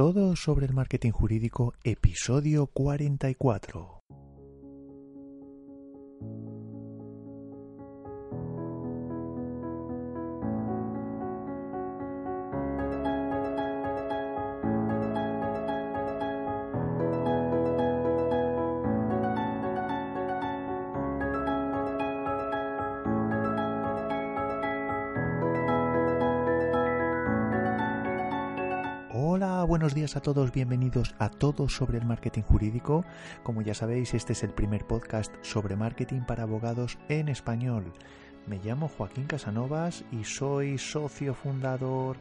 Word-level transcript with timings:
Todo 0.00 0.34
sobre 0.34 0.64
el 0.64 0.72
marketing 0.72 1.10
jurídico, 1.10 1.74
episodio 1.84 2.66
44. 2.68 4.00
Buenos 29.90 30.12
días 30.12 30.16
a 30.16 30.22
todos, 30.22 30.52
bienvenidos 30.52 31.16
a 31.18 31.30
todos 31.30 31.74
sobre 31.74 31.98
el 31.98 32.04
marketing 32.04 32.42
jurídico. 32.42 33.04
Como 33.42 33.60
ya 33.60 33.74
sabéis, 33.74 34.14
este 34.14 34.34
es 34.34 34.44
el 34.44 34.50
primer 34.50 34.86
podcast 34.86 35.34
sobre 35.42 35.74
marketing 35.74 36.20
para 36.20 36.44
abogados 36.44 36.96
en 37.08 37.28
español. 37.28 37.92
Me 38.46 38.58
llamo 38.58 38.86
Joaquín 38.86 39.24
Casanovas 39.24 40.04
y 40.12 40.22
soy 40.22 40.78
socio 40.78 41.34
fundador, 41.34 42.18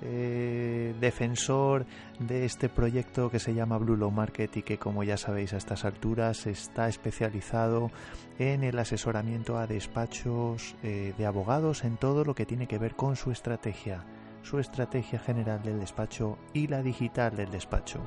eh, 0.00 0.94
defensor 1.00 1.86
de 2.20 2.44
este 2.44 2.68
proyecto 2.68 3.32
que 3.32 3.40
se 3.40 3.52
llama 3.52 3.78
Blue 3.78 3.96
Law 3.96 4.12
Market 4.12 4.56
y 4.56 4.62
que 4.62 4.78
como 4.78 5.02
ya 5.02 5.16
sabéis 5.16 5.54
a 5.54 5.56
estas 5.56 5.84
alturas 5.84 6.46
está 6.46 6.88
especializado 6.88 7.90
en 8.38 8.62
el 8.62 8.78
asesoramiento 8.78 9.58
a 9.58 9.66
despachos 9.66 10.76
eh, 10.84 11.14
de 11.18 11.26
abogados 11.26 11.82
en 11.82 11.96
todo 11.96 12.24
lo 12.24 12.36
que 12.36 12.46
tiene 12.46 12.68
que 12.68 12.78
ver 12.78 12.94
con 12.94 13.16
su 13.16 13.32
estrategia 13.32 14.04
su 14.42 14.58
estrategia 14.58 15.18
general 15.18 15.62
del 15.62 15.80
despacho 15.80 16.38
y 16.52 16.66
la 16.66 16.82
digital 16.82 17.36
del 17.36 17.50
despacho. 17.50 18.00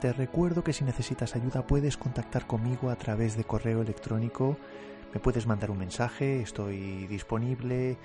Te 0.00 0.12
recuerdo 0.12 0.62
que 0.62 0.72
si 0.72 0.84
necesitas 0.84 1.34
ayuda 1.34 1.66
puedes 1.66 1.96
contactar 1.96 2.46
conmigo 2.46 2.90
a 2.90 2.96
través 2.96 3.36
de 3.36 3.44
correo 3.44 3.82
electrónico. 3.82 4.56
Me 5.14 5.20
puedes 5.20 5.46
mandar 5.46 5.70
un 5.70 5.78
mensaje, 5.78 6.42
estoy 6.42 7.06
disponible 7.06 7.96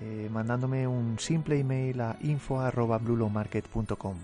eh, 0.00 0.28
mandándome 0.32 0.86
un 0.88 1.18
simple 1.20 1.58
email 1.58 2.00
a 2.00 2.16
info.bluelowmarket.com. 2.20 4.16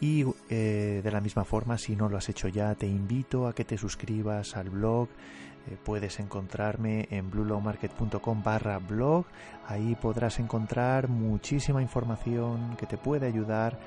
Y 0.00 0.24
eh, 0.48 1.00
de 1.02 1.10
la 1.10 1.20
misma 1.20 1.44
forma, 1.44 1.76
si 1.78 1.94
no 1.94 2.08
lo 2.08 2.16
has 2.16 2.28
hecho 2.28 2.48
ya, 2.48 2.74
te 2.74 2.86
invito 2.86 3.46
a 3.46 3.54
que 3.54 3.64
te 3.64 3.76
suscribas 3.76 4.56
al 4.56 4.70
blog. 4.70 5.08
Eh, 5.70 5.76
puedes 5.84 6.18
encontrarme 6.20 7.06
en 7.10 7.30
bluelowmarket.com 7.30 8.42
barra 8.42 8.78
blog. 8.78 9.26
Ahí 9.66 9.94
podrás 10.00 10.38
encontrar 10.38 11.08
muchísima 11.08 11.82
información 11.82 12.76
que 12.78 12.86
te 12.86 12.96
puede 12.96 13.26
ayudar 13.26 13.78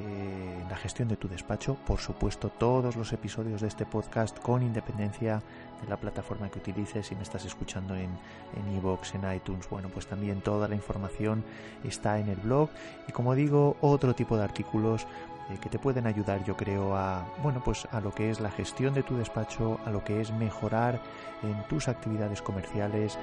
eh, 0.00 0.60
en 0.62 0.68
la 0.68 0.76
gestión 0.76 1.08
de 1.08 1.16
tu 1.16 1.28
despacho. 1.28 1.76
Por 1.86 1.98
supuesto, 1.98 2.48
todos 2.50 2.94
los 2.94 3.12
episodios 3.12 3.60
de 3.60 3.68
este 3.68 3.84
podcast 3.84 4.38
con 4.38 4.62
independencia 4.62 5.42
de 5.82 5.88
la 5.88 5.96
plataforma 5.96 6.48
que 6.48 6.58
utilices. 6.58 7.06
Si 7.06 7.16
me 7.16 7.22
estás 7.22 7.44
escuchando 7.44 7.96
en 7.96 8.10
en 8.56 8.76
iVoox, 8.76 9.14
en 9.14 9.32
iTunes, 9.34 9.68
bueno, 9.68 9.88
pues 9.88 10.06
también 10.06 10.40
toda 10.40 10.68
la 10.68 10.74
información 10.74 11.44
está 11.84 12.18
en 12.18 12.28
el 12.28 12.36
blog. 12.36 12.70
Y 13.08 13.12
como 13.12 13.34
digo, 13.34 13.76
otro 13.80 14.14
tipo 14.14 14.36
de 14.36 14.44
artículos 14.44 15.06
eh, 15.50 15.58
que 15.60 15.68
te 15.68 15.78
pueden 15.78 16.06
ayudar 16.06 16.44
yo 16.44 16.56
creo 16.56 16.96
a 16.96 17.26
bueno 17.42 17.62
pues 17.64 17.86
a 17.90 18.00
lo 18.00 18.14
que 18.14 18.30
es 18.30 18.40
la 18.40 18.50
gestión 18.50 18.94
de 18.94 19.02
tu 19.02 19.16
despacho 19.16 19.78
a 19.84 19.90
lo 19.90 20.04
que 20.04 20.20
es 20.20 20.32
mejorar 20.32 21.00
en 21.42 21.62
tus 21.68 21.88
actividades 21.88 22.42
comerciales 22.42 23.18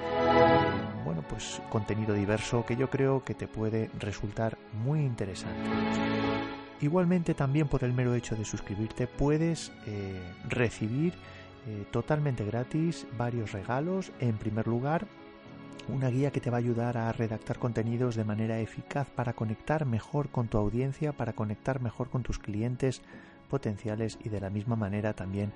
bueno 1.04 1.22
pues 1.28 1.60
contenido 1.70 2.14
diverso 2.14 2.64
que 2.64 2.76
yo 2.76 2.90
creo 2.90 3.24
que 3.24 3.34
te 3.34 3.48
puede 3.48 3.90
resultar 3.98 4.58
muy 4.84 5.00
interesante. 5.00 5.70
Igualmente 6.80 7.34
también 7.34 7.68
por 7.68 7.84
el 7.84 7.92
mero 7.92 8.14
hecho 8.14 8.34
de 8.34 8.44
suscribirte 8.44 9.06
puedes 9.06 9.70
eh, 9.86 10.20
recibir 10.48 11.14
eh, 11.68 11.84
totalmente 11.92 12.44
gratis 12.44 13.06
varios 13.16 13.52
regalos. 13.52 14.10
En 14.18 14.36
primer 14.36 14.66
lugar 14.66 15.06
una 15.88 16.08
guía 16.08 16.30
que 16.30 16.40
te 16.40 16.50
va 16.50 16.58
a 16.58 16.60
ayudar 16.60 16.96
a 16.96 17.12
redactar 17.12 17.58
contenidos 17.58 18.14
de 18.14 18.24
manera 18.24 18.60
eficaz 18.60 19.08
para 19.10 19.32
conectar 19.32 19.84
mejor 19.86 20.30
con 20.30 20.48
tu 20.48 20.58
audiencia, 20.58 21.12
para 21.12 21.32
conectar 21.32 21.80
mejor 21.80 22.10
con 22.10 22.22
tus 22.22 22.38
clientes 22.38 23.02
potenciales 23.48 24.18
y 24.22 24.28
de 24.28 24.40
la 24.40 24.50
misma 24.50 24.76
manera 24.76 25.14
también 25.14 25.52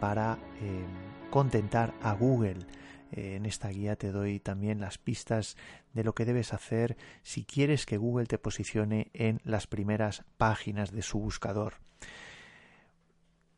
para 0.00 0.38
eh, 0.60 0.84
contentar 1.30 1.92
a 2.02 2.12
Google. 2.12 2.66
Eh, 3.12 3.36
en 3.36 3.46
esta 3.46 3.68
guía 3.68 3.96
te 3.96 4.12
doy 4.12 4.40
también 4.40 4.80
las 4.80 4.98
pistas 4.98 5.56
de 5.92 6.04
lo 6.04 6.14
que 6.14 6.24
debes 6.24 6.52
hacer 6.52 6.96
si 7.22 7.44
quieres 7.44 7.86
que 7.86 7.98
Google 7.98 8.26
te 8.26 8.38
posicione 8.38 9.10
en 9.12 9.40
las 9.44 9.66
primeras 9.66 10.24
páginas 10.36 10.92
de 10.92 11.02
su 11.02 11.18
buscador 11.18 11.74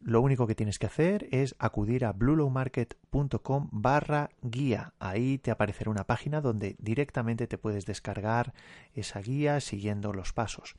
lo 0.00 0.20
único 0.20 0.46
que 0.46 0.54
tienes 0.54 0.78
que 0.78 0.86
hacer 0.86 1.28
es 1.30 1.54
acudir 1.58 2.04
a 2.04 2.12
bluelowmarket.com 2.12 3.68
barra 3.72 4.30
guía. 4.42 4.92
Ahí 4.98 5.38
te 5.38 5.50
aparecerá 5.50 5.90
una 5.90 6.04
página 6.04 6.40
donde 6.40 6.76
directamente 6.78 7.46
te 7.46 7.58
puedes 7.58 7.86
descargar 7.86 8.54
esa 8.94 9.20
guía 9.20 9.60
siguiendo 9.60 10.12
los 10.12 10.32
pasos. 10.32 10.74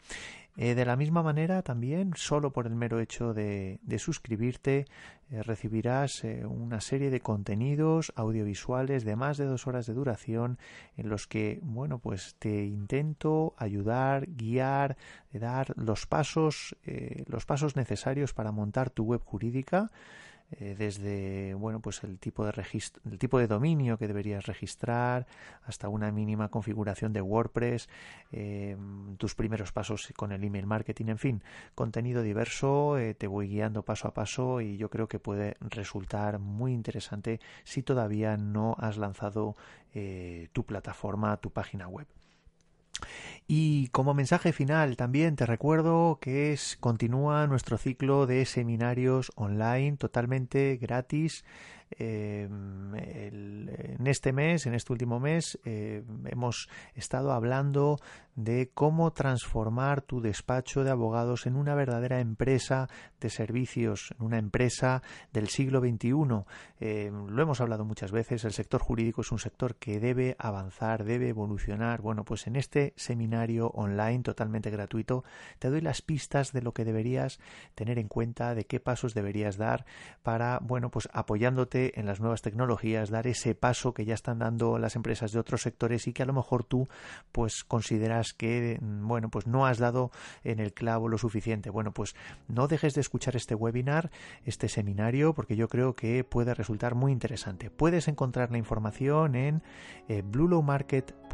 Eh, 0.59 0.73
de 0.73 0.85
la 0.85 0.95
misma 0.95 1.21
manera, 1.21 1.61
también, 1.61 2.13
solo 2.15 2.51
por 2.51 2.65
el 2.65 2.73
mero 2.73 2.99
hecho 2.99 3.31
de, 3.35 3.79
suscribirte, 3.99 4.87
eh, 5.29 5.43
recibirás 5.43 6.23
eh, 6.23 6.47
una 6.47 6.81
serie 6.81 7.11
de 7.11 7.19
contenidos 7.19 8.11
audiovisuales 8.15 9.05
de 9.05 9.15
más 9.15 9.37
de 9.37 9.45
dos 9.45 9.67
horas 9.67 9.85
de 9.85 9.93
duración 9.93 10.57
en 10.95 11.09
los 11.09 11.27
que, 11.27 11.59
bueno, 11.61 11.99
pues 11.99 12.35
te 12.39 12.65
intento 12.65 13.53
ayudar, 13.57 14.25
guiar, 14.29 14.97
dar 15.31 15.73
los 15.77 16.07
pasos, 16.07 16.75
los 17.27 17.45
pasos 17.45 17.75
necesarios 17.75 18.33
para 18.33 18.51
montar 18.51 18.89
tu 18.89 19.03
web 19.03 19.21
jurídica 19.23 19.91
eh, 20.51 20.75
desde 20.77 21.53
bueno 21.55 21.81
pues 21.81 22.05
el 22.05 22.19
tipo 22.19 22.45
de 22.45 22.53
registro, 22.53 23.01
el 23.11 23.19
tipo 23.19 23.37
de 23.37 23.47
dominio 23.47 23.97
que 23.97 24.07
deberías 24.07 24.45
registrar 24.45 25.27
hasta 25.65 25.89
una 25.89 26.09
mínima 26.09 26.47
configuración 26.47 27.11
de 27.11 27.21
WordPress 27.21 27.89
eh, 28.31 28.77
tus 29.17 29.35
primeros 29.35 29.73
pasos 29.73 30.07
con 30.15 30.31
el 30.31 30.41
email 30.45 30.65
marketing 30.65 31.07
en 31.07 31.17
fin 31.17 31.43
contenido 31.75 32.21
diverso 32.21 32.97
eh, 32.97 33.13
te 33.13 33.27
voy 33.27 33.49
guiando 33.49 33.83
paso 33.83 34.07
a 34.07 34.13
paso 34.13 34.61
y 34.61 34.77
yo 34.77 34.89
creo 34.89 35.09
que 35.09 35.19
puede 35.19 35.57
resultar 35.59 36.39
muy 36.39 36.71
interesante 36.71 37.41
si 37.65 37.83
todavía 37.83 38.37
no 38.37 38.77
has 38.79 38.97
lanzado 38.97 39.57
tu 40.53 40.63
plataforma 40.63 41.37
tu 41.37 41.49
página 41.49 41.87
web 41.87 42.07
y 43.47 43.87
como 43.89 44.13
mensaje 44.13 44.51
final 44.53 44.97
también 44.97 45.35
te 45.35 45.45
recuerdo 45.45 46.19
que 46.21 46.53
es 46.53 46.77
continúa 46.79 47.47
nuestro 47.47 47.77
ciclo 47.77 48.25
de 48.25 48.45
seminarios 48.45 49.31
online 49.35 49.97
totalmente 49.97 50.77
gratis 50.81 51.45
Em, 51.91 52.93
en 52.95 54.05
este 54.05 54.33
mes, 54.33 54.65
en 54.65 54.73
este 54.73 54.91
último 54.91 55.19
mes, 55.19 55.57
eh, 55.63 56.03
hemos 56.25 56.67
estado 56.95 57.31
hablando 57.31 57.97
de 58.35 58.69
cómo 58.73 59.11
transformar 59.11 60.01
tu 60.01 60.21
despacho 60.21 60.83
de 60.83 60.91
abogados 60.91 61.47
en 61.47 61.55
una 61.55 61.73
verdadera 61.73 62.19
empresa 62.19 62.87
de 63.19 63.29
servicios, 63.29 64.13
en 64.19 64.25
una 64.25 64.37
empresa 64.37 65.01
del 65.33 65.47
siglo 65.47 65.79
XXI. 65.79 66.45
Em, 66.79 67.27
lo 67.27 67.41
hemos 67.41 67.61
hablado 67.61 67.83
muchas 67.83 68.11
veces, 68.11 68.45
el 68.45 68.53
sector 68.53 68.81
jurídico 68.81 69.21
es 69.21 69.31
un 69.31 69.39
sector 69.39 69.75
que 69.75 69.99
debe 69.99 70.35
avanzar, 70.37 71.03
debe 71.03 71.29
evolucionar. 71.29 72.01
Bueno, 72.01 72.25
pues 72.25 72.45
en 72.47 72.57
este 72.57 72.93
seminario 72.95 73.69
online 73.69 74.21
totalmente 74.21 74.69
gratuito 74.69 75.23
te 75.57 75.69
doy 75.69 75.81
las 75.81 76.01
pistas 76.01 76.51
de 76.51 76.61
lo 76.61 76.73
que 76.73 76.85
deberías 76.85 77.39
tener 77.73 77.97
en 77.97 78.07
cuenta, 78.07 78.53
de 78.53 78.65
qué 78.65 78.79
pasos 78.79 79.15
deberías 79.15 79.57
dar 79.57 79.85
para, 80.21 80.59
bueno, 80.61 80.91
pues 80.91 81.09
apoyándote 81.11 81.76
en 81.77 82.05
las 82.05 82.19
nuevas 82.19 82.41
tecnologías, 82.41 83.09
dar 83.09 83.27
ese 83.27 83.55
paso 83.55 83.93
que 83.93 84.05
ya 84.05 84.13
están 84.13 84.39
dando 84.39 84.77
las 84.77 84.95
empresas 84.95 85.31
de 85.31 85.39
otros 85.39 85.61
sectores 85.61 86.07
y 86.07 86.13
que 86.13 86.23
a 86.23 86.25
lo 86.25 86.33
mejor 86.33 86.63
tú 86.63 86.87
pues 87.31 87.63
consideras 87.63 88.33
que 88.33 88.77
mm, 88.81 89.07
bueno, 89.07 89.29
pues 89.29 89.47
no 89.47 89.65
has 89.65 89.77
dado 89.77 90.11
en 90.43 90.59
el 90.59 90.73
clavo 90.73 91.09
lo 91.09 91.17
suficiente. 91.17 91.69
Bueno, 91.69 91.91
pues 91.91 92.15
no 92.47 92.67
dejes 92.67 92.93
de 92.93 93.01
escuchar 93.01 93.35
este 93.35 93.55
webinar, 93.55 94.11
este 94.45 94.69
seminario, 94.69 95.33
porque 95.33 95.55
yo 95.55 95.67
creo 95.67 95.95
que 95.95 96.23
puede 96.23 96.53
resultar 96.53 96.95
muy 96.95 97.11
interesante. 97.11 97.69
Puedes 97.69 98.07
encontrar 98.07 98.51
la 98.51 98.57
información 98.57 99.35
en 99.35 99.63
eh, 100.07 100.23
bluelowmarket.com 100.25 101.26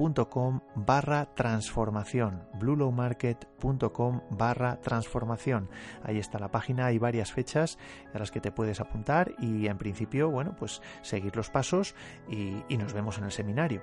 barra 0.76 1.34
transformación. 1.34 2.44
bluelowmarket.com 2.60 4.22
barra 4.30 4.82
transformación. 4.82 5.70
Ahí 6.04 6.18
está 6.18 6.40
la 6.40 6.52
página, 6.52 6.88
hay 6.88 6.98
varias 6.98 7.32
fechas 7.32 7.78
a 8.14 8.20
las 8.20 8.32
que 8.32 8.42
te 8.42 8.52
puedes 8.52 8.80
apuntar 8.80 9.34
y 9.40 9.68
en 9.68 9.78
principio 9.78 10.30
bueno, 10.30 10.56
pues 10.58 10.82
seguir 11.02 11.36
los 11.36 11.50
pasos 11.50 11.96
y, 12.30 12.64
y 12.70 12.78
nos 12.78 12.94
vemos 12.94 13.18
en 13.18 13.26
el 13.26 13.32
seminario. 13.32 13.82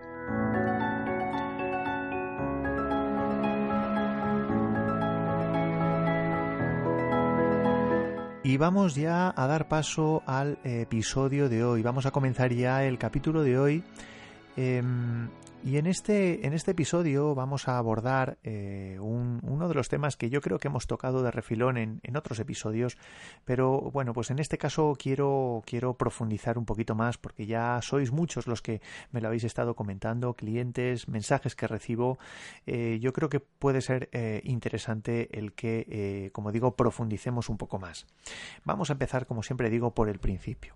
Y 8.42 8.56
vamos 8.56 8.96
ya 8.96 9.32
a 9.36 9.46
dar 9.46 9.68
paso 9.68 10.22
al 10.26 10.58
episodio 10.64 11.48
de 11.48 11.62
hoy. 11.62 11.82
Vamos 11.82 12.06
a 12.06 12.10
comenzar 12.10 12.52
ya 12.52 12.84
el 12.84 12.98
capítulo 12.98 13.42
de 13.42 13.58
hoy 13.58 13.84
Em, 14.56 15.28
y 15.62 15.76
en 15.76 15.86
este, 15.86 16.46
en 16.46 16.52
este 16.52 16.70
episodio 16.70 17.34
vamos 17.34 17.68
a 17.68 17.76
abordar 17.76 18.38
eh, 18.42 18.98
uno 19.00 19.68
de 19.68 19.74
los 19.74 19.88
temas 19.88 20.16
que 20.16 20.30
yo 20.30 20.40
creo 20.40 20.58
que 20.58 20.68
hemos 20.68 20.86
tocado 20.86 21.22
de 21.22 21.30
refilón 21.30 21.76
en, 21.76 22.00
en, 22.02 22.16
otros 22.16 22.38
episodios, 22.40 22.96
pero 23.44 23.90
bueno, 23.92 24.12
pues 24.12 24.30
en 24.30 24.38
este 24.38 24.58
caso 24.58 24.96
quiero, 24.98 25.62
quiero 25.66 25.94
profundizar 25.94 26.56
un 26.56 26.64
poquito 26.64 26.94
más 26.94 27.18
porque 27.18 27.46
ya 27.46 27.80
sois 27.82 28.10
muchos 28.10 28.46
los 28.46 28.62
que 28.62 28.80
me 29.12 29.20
lo 29.20 29.28
habéis 29.28 29.44
estado 29.44 29.74
comentando, 29.76 30.34
clientes, 30.34 31.08
mensajes 31.08 31.54
que 31.54 31.66
recibo. 31.66 32.18
Eh, 32.66 32.98
yo 33.00 33.12
creo 33.12 33.28
que 33.28 33.40
puede 33.40 33.82
ser 33.82 34.08
eh, 34.12 34.40
interesante 34.44 35.36
el 35.38 35.52
que, 35.52 36.30
como 36.32 36.52
digo, 36.52 36.74
profundicemos 36.74 37.48
un 37.48 37.58
poco 37.58 37.78
más. 37.78 38.06
Vamos 38.64 38.90
a 38.90 38.94
empezar, 38.94 39.26
como 39.26 39.42
siempre 39.42 39.70
digo, 39.70 39.94
por 39.94 40.08
el 40.08 40.18
principio. 40.18 40.74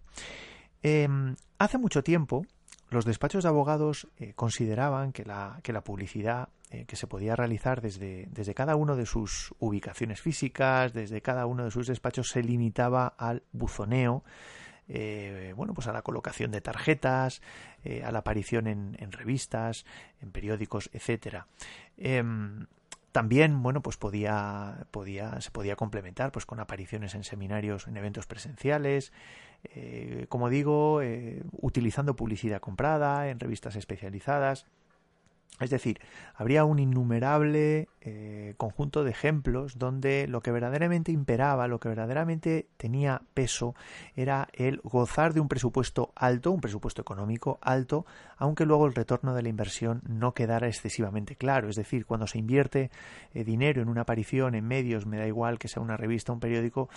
Em, 0.83 1.35
hace 1.59 1.79
mucho 1.79 2.05
tiempo, 2.05 2.45
los 2.91 3.05
despachos 3.05 3.43
de 3.43 3.49
abogados 3.49 4.09
eh, 4.19 4.33
consideraban 4.35 5.13
que 5.13 5.25
la, 5.25 5.61
que 5.63 5.73
la 5.73 5.83
publicidad 5.83 6.49
eh, 6.71 6.85
que 6.87 6.97
se 6.97 7.07
podía 7.07 7.37
realizar 7.37 7.81
desde, 7.81 8.27
desde, 8.31 8.55
cada 8.55 8.77
uno 8.77 8.97
de 8.97 9.07
sus 9.07 9.55
ubicaciones 9.59 10.21
físicas, 10.21 10.93
desde 10.93 11.21
cada 11.21 11.47
uno 11.47 11.65
de 11.65 11.71
sus 11.71 11.87
despachos, 11.87 12.29
se 12.29 12.43
limitaba 12.43 13.15
al 13.19 13.43
buzoneo, 13.53 14.25
eh, 14.89 15.53
bueno, 15.57 15.73
pues 15.73 15.87
a 15.87 15.93
la 15.93 16.03
colocación 16.03 16.51
de 16.51 16.61
tarjetas, 16.61 17.41
a 18.03 18.13
la 18.13 18.21
aparición 18.21 18.67
en, 18.67 18.97
en, 18.99 19.13
revistas, 19.13 19.85
en 20.21 20.31
periódicos, 20.31 20.91
etcétera. 20.93 21.47
Em, 21.97 22.67
también, 23.15 23.63
bueno, 23.63 23.81
pues 23.81 23.97
podía, 23.97 24.89
podía, 24.91 25.41
se 25.41 25.53
podía 25.53 25.77
complementar 25.77 26.33
pues 26.33 26.47
con 26.47 26.59
apariciones 26.59 27.15
en 27.15 27.23
seminarios, 27.23 27.87
en 27.87 27.97
eventos 27.97 28.27
presenciales, 28.27 29.13
eh, 29.75 30.27
como 30.29 30.49
digo, 30.49 31.03
eh, 31.03 31.43
utilizando 31.53 32.17
publicidad 32.17 32.61
comprada 32.61 33.29
en 33.29 33.41
revistas 33.41 33.77
especializadas. 33.77 34.67
Es 35.61 35.71
decir, 35.71 36.01
habría 36.35 36.65
un 36.65 36.81
innumerable 36.81 37.89
eh, 38.01 38.55
conjunto 38.57 39.05
de 39.05 39.13
ejemplos 39.13 39.79
donde 39.79 40.27
lo 40.27 40.41
que 40.41 40.51
verdaderamente 40.51 41.13
imperaba, 41.13 41.69
lo 41.69 41.79
que 41.79 41.89
verdaderamente 41.89 42.67
tenía 42.77 43.23
peso, 43.35 43.77
era 44.17 44.49
el 44.53 44.81
gozar 44.83 45.33
de 45.33 45.39
un 45.39 45.47
presupuesto 45.47 46.13
alto, 46.17 46.51
un 46.51 46.61
presupuesto 46.61 47.03
económico 47.03 47.61
alto, 47.63 48.05
aunque 48.37 48.67
luego 48.67 48.87
el 48.87 48.97
retorno 48.97 49.33
de 49.33 49.43
la 49.43 49.49
inversión 49.49 50.03
no 50.09 50.35
quedara 50.35 50.67
excesivamente 50.67 51.37
claro. 51.37 51.69
Es 51.69 51.77
decir, 51.77 52.05
cuando 52.05 52.27
se 52.27 52.39
invierte 52.39 52.91
eh, 53.33 53.45
dinero 53.45 53.81
en 53.81 53.89
una 53.89 54.01
aparición 54.01 54.57
en 54.57 54.67
medios, 54.67 55.07
me 55.07 55.19
da 55.19 55.29
igual 55.29 55.61
que 55.61 55.69
sea 55.69 55.83
una 55.83 55.97
revista 55.97 56.33
un 56.33 56.41
periódico, 56.41 56.89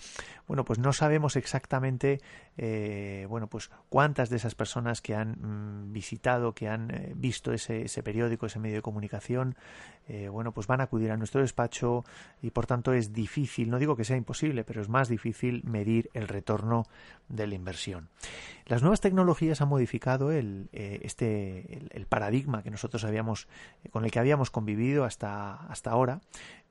bueno, 0.47 0.65
pues 0.65 0.79
no 0.79 0.93
sabemos 0.93 1.35
exactamente, 1.35 2.21
eh, 2.57 3.27
bueno, 3.29 3.47
pues 3.47 3.69
cuántas 3.87 4.31
de 4.31 4.37
esas 4.37 4.55
personas 4.55 4.99
que 4.99 5.13
han 5.13 5.37
mm, 5.39 5.93
visitado, 5.93 6.55
que 6.55 6.67
han 6.67 7.13
visto 7.15 7.53
ese, 7.53 7.83
ese 7.83 8.01
periódico, 8.01 8.46
ese 8.47 8.59
medio 8.59 8.77
de 8.77 8.81
comunicación, 8.81 9.55
eh, 10.07 10.29
bueno, 10.29 10.51
pues 10.51 10.67
van 10.67 10.81
a 10.81 10.85
acudir 10.85 11.11
a 11.11 11.17
nuestro 11.17 11.41
despacho 11.41 12.03
y 12.41 12.51
por 12.51 12.65
tanto 12.65 12.93
es 12.93 13.13
difícil, 13.13 13.69
no 13.69 13.79
digo 13.79 13.95
que 13.95 14.05
sea 14.05 14.17
imposible, 14.17 14.63
pero 14.63 14.81
es 14.81 14.89
más 14.89 15.09
difícil 15.09 15.63
medir 15.65 16.09
el 16.13 16.27
retorno 16.27 16.85
de 17.27 17.47
la 17.47 17.55
inversión. 17.55 18.09
Las 18.65 18.81
nuevas 18.81 19.01
tecnologías 19.01 19.61
han 19.61 19.69
modificado 19.69 20.31
el, 20.31 20.69
eh, 20.73 20.99
este, 21.03 21.87
el, 21.91 22.05
paradigma 22.05 22.63
que 22.63 22.71
nosotros 22.71 23.03
habíamos, 23.03 23.47
con 23.91 24.05
el 24.05 24.11
que 24.11 24.19
habíamos 24.19 24.51
convivido 24.51 25.03
hasta, 25.03 25.55
hasta 25.67 25.91
ahora. 25.91 26.21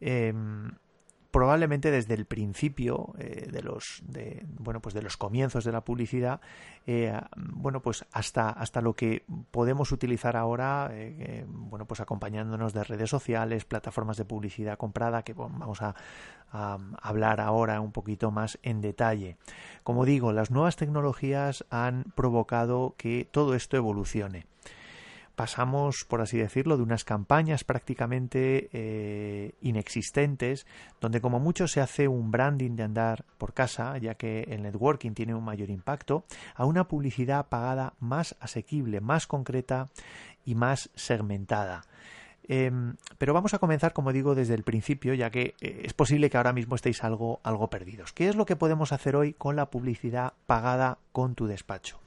Em, 0.01 0.73
probablemente 1.37 1.91
desde 1.91 2.15
el 2.15 2.25
principio 2.25 3.13
eh, 3.19 3.47
de 3.53 3.61
los 3.61 4.01
de, 4.07 4.47
bueno 4.59 4.81
pues 4.81 4.95
de 4.95 5.03
los 5.03 5.19
comienzos 5.19 5.65
de 5.65 5.73
la 5.73 5.83
publicidad 5.85 6.41
eh, 6.87 7.13
bueno 7.37 7.83
pues 7.83 8.07
hasta 8.11 8.49
hasta 8.49 8.81
lo 8.81 8.95
que 8.95 9.23
podemos 9.51 9.93
utilizar 9.93 10.35
ahora 10.35 10.89
eh, 10.93 11.45
bueno 11.47 11.85
pues 11.85 12.01
acompañándonos 12.01 12.73
de 12.73 12.85
redes 12.85 13.11
sociales 13.11 13.67
plataformas 13.67 14.17
de 14.17 14.25
publicidad 14.25 14.79
comprada 14.79 15.25
que 15.25 15.35
vamos 15.35 15.83
a, 15.83 15.95
a, 16.53 16.79
hablar 17.03 17.43
ahora 17.43 17.83
un 17.83 17.93
poquito 17.93 18.31
más 18.31 18.59
en 18.63 18.81
detalle. 18.81 19.37
Como 19.83 20.07
digo 20.07 20.33
las 20.33 20.51
nuevas 20.51 20.77
tecnologías 20.77 21.67
han 21.69 22.05
provocado 22.15 22.95
que 22.97 23.29
todo 23.31 23.55
esto 23.55 23.77
evolucione 23.77 24.47
pasamos, 25.37 26.05
por 26.09 26.23
así 26.23 26.39
decirlo, 26.39 26.77
de 26.77 26.83
unas 26.83 27.05
campañas 27.05 27.63
prácticamente 27.63 28.71
eh, 28.73 29.53
inexistentes, 29.61 30.67
donde 31.01 31.21
como 31.21 31.39
mucho 31.39 31.69
se 31.69 31.81
hace 31.81 32.09
un 32.09 32.31
branding 32.31 32.75
de 32.75 32.83
andar 32.83 33.25
por 33.39 33.53
casa, 33.53 33.97
ya 33.99 34.15
que 34.15 34.45
el 34.49 34.63
networking 34.63 35.13
tiene 35.13 35.35
un 35.35 35.45
mayor 35.45 35.71
impacto, 35.71 36.25
a 36.55 36.65
una 36.65 36.89
publicidad 36.89 37.47
pagada 37.47 37.93
más 38.01 38.35
asequible, 38.41 39.01
más 39.01 39.27
concreta 39.27 39.89
y 40.47 40.55
más 40.55 40.91
segmentada. 40.95 41.85
Em, 42.49 42.95
pero 43.19 43.35
vamos 43.35 43.55
a 43.55 43.59
comenzar, 43.59 43.93
como 43.93 44.13
digo, 44.13 44.35
desde 44.35 44.55
el 44.55 44.63
principio, 44.63 45.15
ya 45.15 45.31
que 45.31 45.55
eh, 45.61 45.83
es 45.85 45.93
posible 45.93 46.31
que 46.31 46.37
ahora 46.37 46.53
mismo 46.53 46.77
estéis 46.77 47.05
algo, 47.05 47.41
algo 47.43 47.69
perdidos. 47.69 48.13
¿Qué 48.13 48.29
es 48.29 48.37
lo 48.37 48.47
que 48.47 48.57
podemos 48.57 48.93
hacer 48.93 49.17
hoy 49.17 49.35
con 49.35 49.57
la 49.57 49.67
publicidad 49.67 50.33
pagada 50.47 50.99
con 51.13 51.35
tu 51.35 51.47
despacho? 51.47 51.99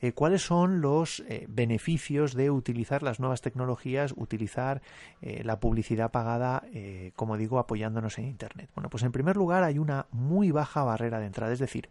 Eh, 0.00 0.12
cuáles 0.12 0.42
son 0.42 0.80
los 0.80 1.20
eh, 1.28 1.46
beneficios 1.48 2.34
de 2.34 2.50
utilizar 2.50 3.02
las 3.02 3.20
nuevas 3.20 3.42
tecnologías, 3.42 4.14
utilizar 4.16 4.80
eh, 5.20 5.42
la 5.44 5.60
publicidad 5.60 6.10
pagada, 6.10 6.62
como 7.16 7.36
digo, 7.36 7.58
apoyándonos 7.58 8.18
en 8.18 8.26
Internet. 8.26 8.70
Bueno, 8.74 8.88
pues 8.88 9.02
en 9.02 9.12
primer 9.12 9.36
lugar 9.36 9.62
hay 9.64 9.78
una 9.78 10.06
muy 10.10 10.50
baja 10.50 10.82
barrera 10.82 11.18
de 11.18 11.26
entrada, 11.26 11.52
es 11.52 11.58
decir, 11.58 11.88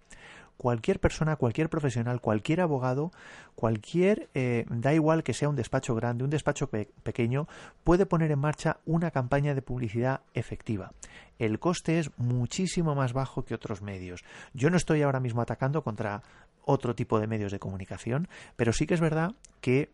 cualquier 0.58 1.00
persona, 1.00 1.36
cualquier 1.36 1.70
profesional, 1.70 2.22
cualquier 2.22 2.62
abogado, 2.62 3.12
cualquier, 3.56 4.30
da 4.34 4.94
igual 4.94 5.24
que 5.24 5.34
sea 5.34 5.50
un 5.50 5.56
despacho 5.56 5.96
grande, 5.96 6.24
un 6.24 6.30
despacho 6.30 6.70
pequeño, 6.70 7.48
puede 7.84 8.06
poner 8.06 8.32
en 8.32 8.40
marcha 8.40 8.78
una 8.86 9.12
campaña 9.12 9.54
de 9.54 9.62
publicidad 9.62 10.22
efectiva. 10.34 10.92
El 11.38 11.60
coste 11.60 12.00
es 12.00 12.12
muchísimo 12.18 12.96
más 12.96 13.14
bajo 13.14 13.46
que 13.46 13.56
otros 13.56 13.82
medios. 13.82 14.24
Yo 14.54 14.70
no 14.70 14.78
estoy 14.78 15.02
ahora 15.02 15.22
mismo 15.22 15.42
atacando 15.42 15.84
contra 15.84 16.22
otro 16.70 16.94
tipo 16.94 17.20
de 17.20 17.28
medios 17.28 17.52
de 17.52 17.60
comunicación, 17.60 18.28
pero 18.56 18.74
sí 18.74 18.86
que 18.86 18.94
es 18.94 19.02
verdad 19.02 19.32
que 19.60 19.90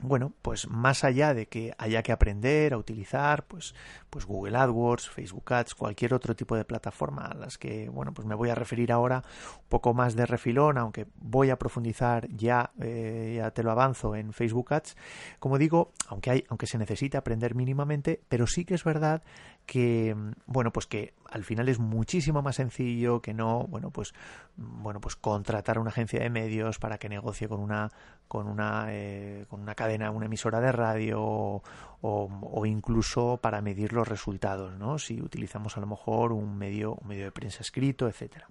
bueno, 0.00 0.32
pues 0.42 0.68
más 0.68 1.02
allá 1.02 1.34
de 1.34 1.46
que 1.46 1.74
haya 1.76 2.02
que 2.04 2.12
aprender 2.12 2.72
a 2.72 2.78
utilizar, 2.78 3.46
pues, 3.46 3.74
pues 4.10 4.26
Google 4.26 4.56
AdWords, 4.56 5.10
Facebook 5.10 5.52
Ads, 5.52 5.74
cualquier 5.74 6.14
otro 6.14 6.36
tipo 6.36 6.56
de 6.56 6.64
plataforma 6.64 7.26
a 7.26 7.34
las 7.34 7.58
que, 7.58 7.88
bueno, 7.88 8.14
pues 8.14 8.26
me 8.26 8.36
voy 8.36 8.50
a 8.50 8.54
referir 8.54 8.92
ahora 8.92 9.24
un 9.56 9.68
poco 9.68 9.94
más 9.94 10.14
de 10.14 10.24
refilón, 10.24 10.78
aunque 10.78 11.06
voy 11.16 11.50
a 11.50 11.58
profundizar 11.58 12.28
ya, 12.28 12.70
eh, 12.80 13.34
ya 13.38 13.50
te 13.50 13.64
lo 13.64 13.72
avanzo 13.72 14.14
en 14.14 14.32
Facebook 14.32 14.72
Ads. 14.72 14.96
Como 15.40 15.58
digo, 15.58 15.92
aunque 16.06 16.30
hay, 16.30 16.44
aunque 16.48 16.66
se 16.66 16.78
necesita 16.78 17.18
aprender 17.18 17.56
mínimamente, 17.56 18.20
pero 18.28 18.46
sí 18.46 18.64
que 18.64 18.74
es 18.74 18.84
verdad 18.84 19.22
que, 19.66 20.16
bueno, 20.46 20.72
pues 20.72 20.86
que 20.86 21.12
al 21.30 21.44
final 21.44 21.68
es 21.68 21.78
muchísimo 21.78 22.40
más 22.40 22.56
sencillo 22.56 23.20
que 23.20 23.34
no, 23.34 23.66
bueno, 23.68 23.90
pues, 23.90 24.14
bueno, 24.56 25.00
pues 25.00 25.14
contratar 25.14 25.78
una 25.78 25.90
agencia 25.90 26.20
de 26.20 26.30
medios 26.30 26.78
para 26.78 26.96
que 26.96 27.10
negocie 27.10 27.48
con 27.48 27.60
una, 27.60 27.90
con 28.28 28.48
una, 28.48 28.86
eh, 28.88 29.44
con 29.50 29.60
una 29.60 29.74
cadena, 29.78 30.10
una 30.10 30.26
emisora 30.26 30.60
de 30.60 30.72
radio 30.72 31.62
o, 32.00 32.66
incluso 32.66 33.38
para 33.40 33.62
medir 33.62 33.92
los 33.92 34.08
resultados, 34.08 34.76
¿no? 34.76 34.98
Si 34.98 35.22
utilizamos 35.22 35.76
a 35.76 35.80
lo 35.80 35.86
mejor 35.86 36.32
un 36.32 36.58
medio, 36.58 36.94
un 36.94 37.06
medio 37.06 37.24
de 37.24 37.32
prensa 37.32 37.62
escrito, 37.62 38.08
etcétera. 38.08 38.48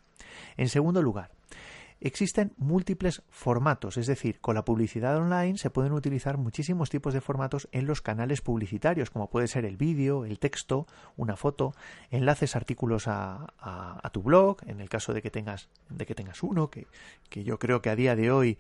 En 0.56 0.70
segundo 0.70 1.02
lugar, 1.02 1.32
Existen 2.00 2.54
múltiples 2.58 3.24
formatos, 3.30 3.98
es 3.98 4.06
decir, 4.06 4.40
con 4.40 4.56
la 4.56 4.64
publicidad 4.64 5.18
online 5.18 5.58
se 5.58 5.72
pueden 5.72 5.94
utilizar 5.94 6.38
muchísimos 6.38 6.90
tipos 6.90 7.14
de 7.14 7.22
formatos 7.22 7.68
en 7.72 7.88
los 7.88 8.02
canales 8.02 8.42
publicitarios, 8.42 9.10
como 9.10 9.30
puede 9.30 9.48
ser 9.48 9.66
el 9.66 9.78
vídeo, 9.78 10.24
el 10.24 10.38
texto, 10.38 10.86
una 11.16 11.36
foto, 11.36 11.74
enlaces, 12.12 12.56
artículos 12.56 13.08
a, 13.08 13.48
tu 14.12 14.22
blog, 14.22 14.58
en 14.68 14.80
el 14.80 14.90
caso 14.90 15.14
de 15.14 15.22
que 15.22 15.32
tengas, 15.32 15.70
de 15.90 16.06
que 16.06 16.16
tengas 16.16 16.44
uno, 16.44 16.70
que, 16.70 16.88
que 17.30 17.44
yo 17.44 17.58
creo 17.58 17.82
que 17.82 17.90
a 17.90 17.96
día 17.96 18.16
de 18.16 18.32
hoy 18.32 18.58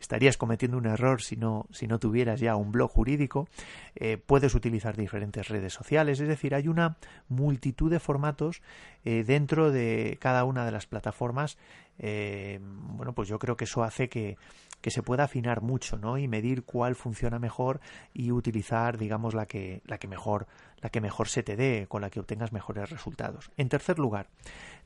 estarías 0.00 0.36
cometiendo 0.36 0.78
un 0.78 0.86
error 0.86 1.22
si 1.22 1.36
no, 1.36 1.66
si 1.70 1.86
no 1.86 1.98
tuvieras 1.98 2.40
ya 2.40 2.56
un 2.56 2.72
blog 2.72 2.90
jurídico. 2.90 3.48
Eh, 3.94 4.16
puedes 4.16 4.54
utilizar 4.54 4.96
diferentes 4.96 5.48
redes 5.48 5.74
sociales, 5.74 6.18
es 6.20 6.28
decir, 6.28 6.54
hay 6.54 6.68
una 6.68 6.96
multitud 7.28 7.90
de 7.90 8.00
formatos 8.00 8.62
eh, 9.04 9.24
dentro 9.24 9.70
de 9.70 10.16
cada 10.20 10.44
una 10.44 10.64
de 10.64 10.72
las 10.72 10.86
plataformas. 10.86 11.58
Eh, 12.02 12.58
bueno, 12.62 13.12
pues 13.12 13.28
yo 13.28 13.38
creo 13.38 13.56
que 13.56 13.64
eso 13.64 13.84
hace 13.84 14.08
que, 14.08 14.36
que 14.80 14.90
se 14.90 15.02
pueda 15.02 15.24
afinar 15.24 15.60
mucho, 15.60 15.98
¿no? 15.98 16.18
Y 16.18 16.26
medir 16.26 16.64
cuál 16.64 16.94
funciona 16.94 17.38
mejor 17.38 17.80
y 18.12 18.32
utilizar, 18.32 18.98
digamos, 18.98 19.34
la 19.34 19.46
que, 19.46 19.82
la 19.84 19.98
que 19.98 20.08
mejor, 20.08 20.46
la 20.78 20.90
que 20.90 21.00
mejor 21.00 21.28
se 21.28 21.42
te 21.42 21.56
dé, 21.56 21.86
con 21.88 22.00
la 22.00 22.10
que 22.10 22.20
obtengas 22.20 22.52
mejores 22.52 22.90
resultados. 22.90 23.50
En 23.56 23.68
tercer 23.68 23.98
lugar, 23.98 24.28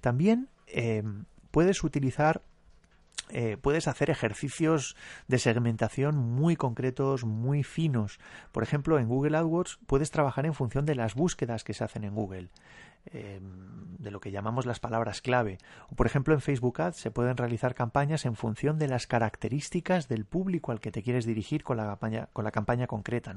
también 0.00 0.48
puedes 1.52 1.84
utilizar 1.84 2.42
eh, 3.34 3.56
puedes 3.60 3.88
hacer 3.88 4.10
ejercicios 4.10 4.96
de 5.26 5.40
segmentación 5.40 6.16
muy 6.16 6.54
concretos, 6.54 7.24
muy 7.24 7.64
finos. 7.64 8.20
Por 8.52 8.62
ejemplo, 8.62 8.98
en 8.98 9.08
Google 9.08 9.36
AdWords 9.36 9.80
puedes 9.86 10.12
trabajar 10.12 10.46
en 10.46 10.54
función 10.54 10.86
de 10.86 10.94
las 10.94 11.16
búsquedas 11.16 11.64
que 11.64 11.74
se 11.74 11.82
hacen 11.82 12.04
en 12.04 12.14
Google. 12.14 12.48
Em, 13.12 13.98
de 13.98 14.10
lo 14.10 14.18
que 14.18 14.30
llamamos 14.30 14.64
las 14.64 14.80
palabras 14.80 15.20
clave. 15.20 15.58
O, 15.90 15.94
por 15.94 16.06
ejemplo, 16.06 16.32
en 16.32 16.40
Facebook 16.40 16.80
Ads 16.80 16.96
se 16.96 17.10
pueden 17.10 17.36
realizar 17.36 17.74
campañas 17.74 18.24
en 18.24 18.34
función 18.34 18.78
de 18.78 18.88
las 18.88 19.06
características 19.06 20.08
del 20.08 20.24
público 20.24 20.72
al 20.72 20.80
que 20.80 20.90
te 20.90 21.02
quieres 21.02 21.26
dirigir 21.26 21.62
con 21.62 21.76
la 21.76 21.84
campaña, 21.84 22.28
con 22.32 22.44
la 22.44 22.50
campaña 22.50 22.86
concreta. 22.86 23.34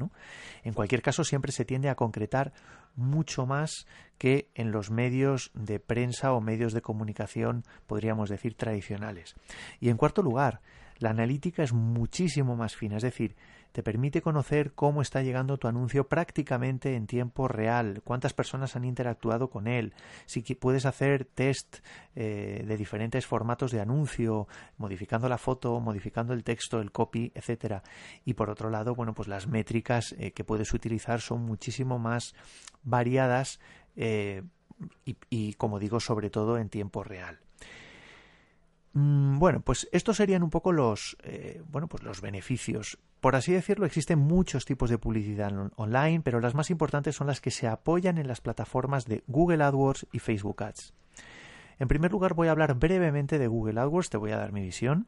En 0.63 0.74
cualquier 0.74 1.01
caso, 1.01 1.25
siempre 1.25 1.51
se 1.51 1.66
tiende 1.66 1.89
a 1.89 1.96
concretar 1.96 2.54
mucho 2.96 3.46
más 3.46 3.88
que 4.18 4.50
en 4.56 4.72
los 4.72 4.92
medios 4.92 5.52
de 5.54 5.80
prensa 5.80 6.34
o 6.34 6.42
medios 6.42 6.74
de 6.74 6.82
comunicación, 6.82 7.64
podríamos 7.86 8.30
decir, 8.30 8.56
tradicionales. 8.56 9.36
Y 9.80 9.90
en 9.90 9.98
cuarto 9.98 10.22
lugar, 10.22 10.62
la 11.00 11.12
analítica 11.12 11.64
es 11.64 11.74
muchísimo 11.74 12.56
más 12.56 12.76
fina, 12.76 12.98
es 12.98 13.04
decir, 13.04 13.36
te 13.72 13.84
permite 13.84 14.24
conocer 14.24 14.72
cómo 14.74 15.04
está 15.04 15.22
llegando 15.22 15.58
tu 15.58 15.68
anuncio 15.68 16.08
prácticamente 16.08 16.96
en 16.96 17.06
tiempo 17.06 17.48
real, 17.48 18.02
cuántas 18.04 18.34
personas 18.34 18.76
han 18.76 18.86
interactuado 18.86 19.52
con 19.52 19.68
él, 19.68 19.94
si 20.26 20.42
puedes 20.56 20.88
hacer 20.88 21.26
test 21.26 21.78
eh, 22.16 22.64
de 22.66 22.78
diferentes 22.78 23.28
formatos 23.28 23.70
de 23.72 23.80
anuncio, 23.80 24.48
modificando 24.78 25.30
la 25.30 25.38
foto, 25.38 25.80
modificando 25.80 26.34
el 26.34 26.44
texto, 26.44 26.80
el 26.80 26.92
copy, 26.92 27.32
etcétera. 27.36 27.84
Y 28.26 28.34
por 28.34 28.50
otro 28.50 28.72
lado, 28.72 28.96
bueno, 28.96 29.14
pues 29.14 29.28
las 29.28 29.46
métricas 29.46 30.16
eh, 30.18 30.32
que 30.32 30.44
puedes 30.44 30.74
utilizar 30.74 31.22
son 31.22 31.44
muchísimo 31.44 32.00
más 32.00 32.34
variadas 32.84 33.60
eh, 33.98 34.44
y, 35.30 35.54
como 35.56 35.80
digo, 35.80 36.00
sobre 36.00 36.30
todo 36.30 36.58
en 36.58 36.70
tiempo 36.70 37.04
real. 37.04 37.39
Mm, 38.94 39.39
bueno, 39.39 39.60
pues 39.60 39.89
estos 39.92 40.16
serían 40.18 40.44
un 40.44 40.50
poco 40.50 40.72
los, 40.72 41.18
bueno, 41.70 41.88
pues 41.88 42.04
los 42.04 42.22
beneficios 42.22 42.98
por 43.20 43.36
así 43.36 43.51
decirlo, 43.51 43.86
existen 43.86 44.20
muchos 44.20 44.66
tipos 44.66 44.89
de 44.89 44.98
publicidad 44.98 45.51
online, 45.75 46.22
pero 46.22 46.39
las 46.39 46.54
más 46.54 46.70
importantes 46.70 47.16
son 47.16 47.27
las 47.27 47.42
que 47.42 47.51
se 47.51 47.68
apoyan 47.68 48.18
en 48.18 48.27
las 48.27 48.42
plataformas 48.42 49.06
de 49.06 49.24
Google 49.27 49.63
AdWords 49.63 50.08
y 50.12 50.20
Facebook 50.20 50.63
Ads. 50.63 50.94
En 51.80 51.88
primer 51.88 52.12
lugar, 52.12 52.36
voy 52.36 52.48
a 52.48 52.51
hablar 52.51 52.75
brevemente 52.75 53.39
de 53.39 53.48
Google 53.48 53.80
AdWords, 53.80 54.10
te 54.10 54.18
voy 54.18 54.32
a 54.32 54.38
dar 54.38 54.51
mi 54.51 54.62
visión. 54.62 55.08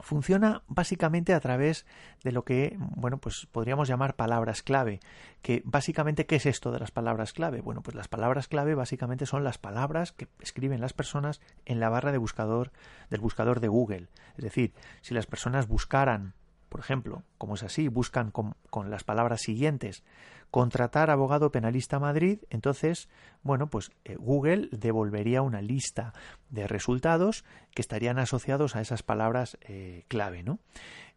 Funciona 0.00 0.62
básicamente 0.66 1.34
a 1.34 1.40
través 1.40 1.86
de 2.22 2.32
lo 2.32 2.44
que, 2.44 2.76
bueno, 2.78 3.18
pues 3.18 3.46
podríamos 3.50 3.88
llamar 3.88 4.16
palabras 4.16 4.62
clave. 4.62 5.00
Que 5.42 5.62
básicamente, 5.64 6.26
¿qué 6.26 6.36
es 6.36 6.46
esto 6.46 6.72
de 6.72 6.80
las 6.80 6.90
palabras 6.90 7.32
clave? 7.32 7.60
Bueno, 7.60 7.82
pues 7.82 7.94
las 7.94 8.08
palabras 8.08 8.48
clave 8.48 8.74
básicamente 8.74 9.26
son 9.26 9.44
las 9.44 9.58
palabras 9.58 10.12
que 10.12 10.28
escriben 10.40 10.80
las 10.80 10.92
personas 10.92 11.40
en 11.64 11.80
la 11.80 11.88
barra 11.88 12.12
de 12.12 12.18
buscador 12.18 12.72
del 13.10 13.20
buscador 13.20 13.60
de 13.60 13.68
Google. 13.68 14.08
Es 14.36 14.44
decir, 14.44 14.72
si 15.00 15.14
las 15.14 15.26
personas 15.26 15.68
buscaran 15.68 16.34
por 16.74 16.80
ejemplo, 16.80 17.22
como 17.38 17.54
es 17.54 17.62
así, 17.62 17.86
buscan 17.86 18.32
con, 18.32 18.56
las 18.90 19.04
palabras 19.04 19.42
siguientes 19.42 20.02
contratar 20.50 21.08
abogado 21.08 21.52
penalista 21.52 22.00
Madrid, 22.00 22.40
entonces, 22.50 23.08
bueno, 23.44 23.70
pues 23.70 23.92
eh, 24.04 24.16
Google 24.16 24.70
devolvería 24.72 25.42
una 25.42 25.62
lista 25.62 26.12
de 26.50 26.66
resultados 26.66 27.44
que 27.76 27.80
estarían 27.80 28.18
asociados 28.18 28.74
a 28.74 28.80
esas 28.80 29.04
palabras 29.04 29.56
eh, 29.60 30.04
clave, 30.08 30.42
¿no? 30.42 30.58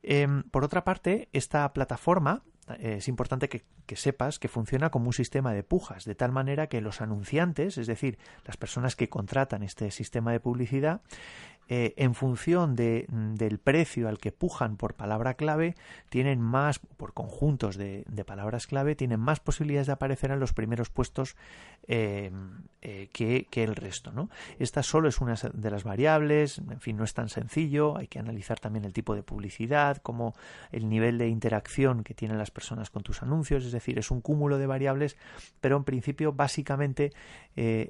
Em, 0.04 0.44
por 0.44 0.64
otra 0.64 0.84
parte, 0.84 1.28
esta 1.34 1.74
plataforma 1.74 2.44
eh, 2.78 2.98
es 3.00 3.08
importante 3.08 3.50
que, 3.50 3.66
que, 3.88 3.96
sepas 3.96 4.38
que 4.38 4.50
funciona 4.50 4.92
como 4.92 5.08
un 5.08 5.14
sistema 5.14 5.54
de 5.54 5.64
pujas, 5.64 6.06
de 6.06 6.14
tal 6.14 6.32
manera 6.32 6.68
que 6.68 6.82
los 6.82 7.02
anunciantes, 7.02 7.80
es 7.80 7.88
decir, 7.88 8.20
las 8.46 8.58
personas 8.58 8.96
que 8.96 9.10
contratan 9.10 9.64
este 9.64 9.90
sistema 9.90 10.32
de 10.32 10.40
publicidad, 10.40 11.02
eh, 11.70 11.94
en 11.98 12.16
función 12.16 12.78
de, 12.78 13.06
del 13.10 13.60
precio 13.60 14.08
al 14.08 14.20
que 14.20 14.32
pujan 14.32 14.78
por 14.78 14.94
palabra 14.94 15.34
clave, 15.34 15.76
tienen 16.08 16.40
más, 16.40 16.80
por 16.80 17.14
conjuntos 17.14 17.76
de, 17.76 18.06
palabras 18.26 18.68
clave, 18.68 18.96
tienen 18.96 19.20
más 19.20 19.42
posibilidades 19.42 19.88
de 19.88 19.94
aparecer 19.94 20.32
en 20.32 20.40
los 20.40 20.54
primeros 20.54 20.90
puestos 20.90 21.36
eh, 21.88 22.32
eh, 22.82 23.10
que, 23.12 23.48
que, 23.50 23.64
el 23.64 23.76
resto. 23.76 24.14
¿no? 24.14 24.30
Esta 24.60 24.82
solo 24.82 25.10
es 25.10 25.20
una 25.20 25.36
de 25.36 25.72
las 25.72 25.84
variables, 25.84 26.60
en 26.60 26.80
fin, 26.80 26.96
no 26.96 27.04
es 27.04 27.14
tan 27.14 27.28
sencillo, 27.28 27.98
hay 27.98 28.08
que 28.08 28.20
analizar 28.20 28.60
también 28.62 28.86
el 28.86 28.94
tipo 28.94 29.14
de 29.14 29.24
publicidad, 29.24 29.98
como 29.98 30.36
el 30.72 30.88
nivel 30.88 31.18
de 31.18 31.28
interacción 31.28 32.04
que 32.06 32.14
tienen 32.14 32.38
las 32.38 32.52
personas 32.52 32.90
con 32.90 33.04
tus 33.04 33.24
anuncios, 33.24 33.66
es 33.66 33.74
decir, 33.74 34.00
es 34.00 34.10
un 34.10 34.22
cúmulo 34.22 34.58
de 34.58 34.68
variables, 34.68 35.18
pero 35.60 35.76
en 35.76 35.84
principio, 35.84 36.32
básicamente, 36.32 37.12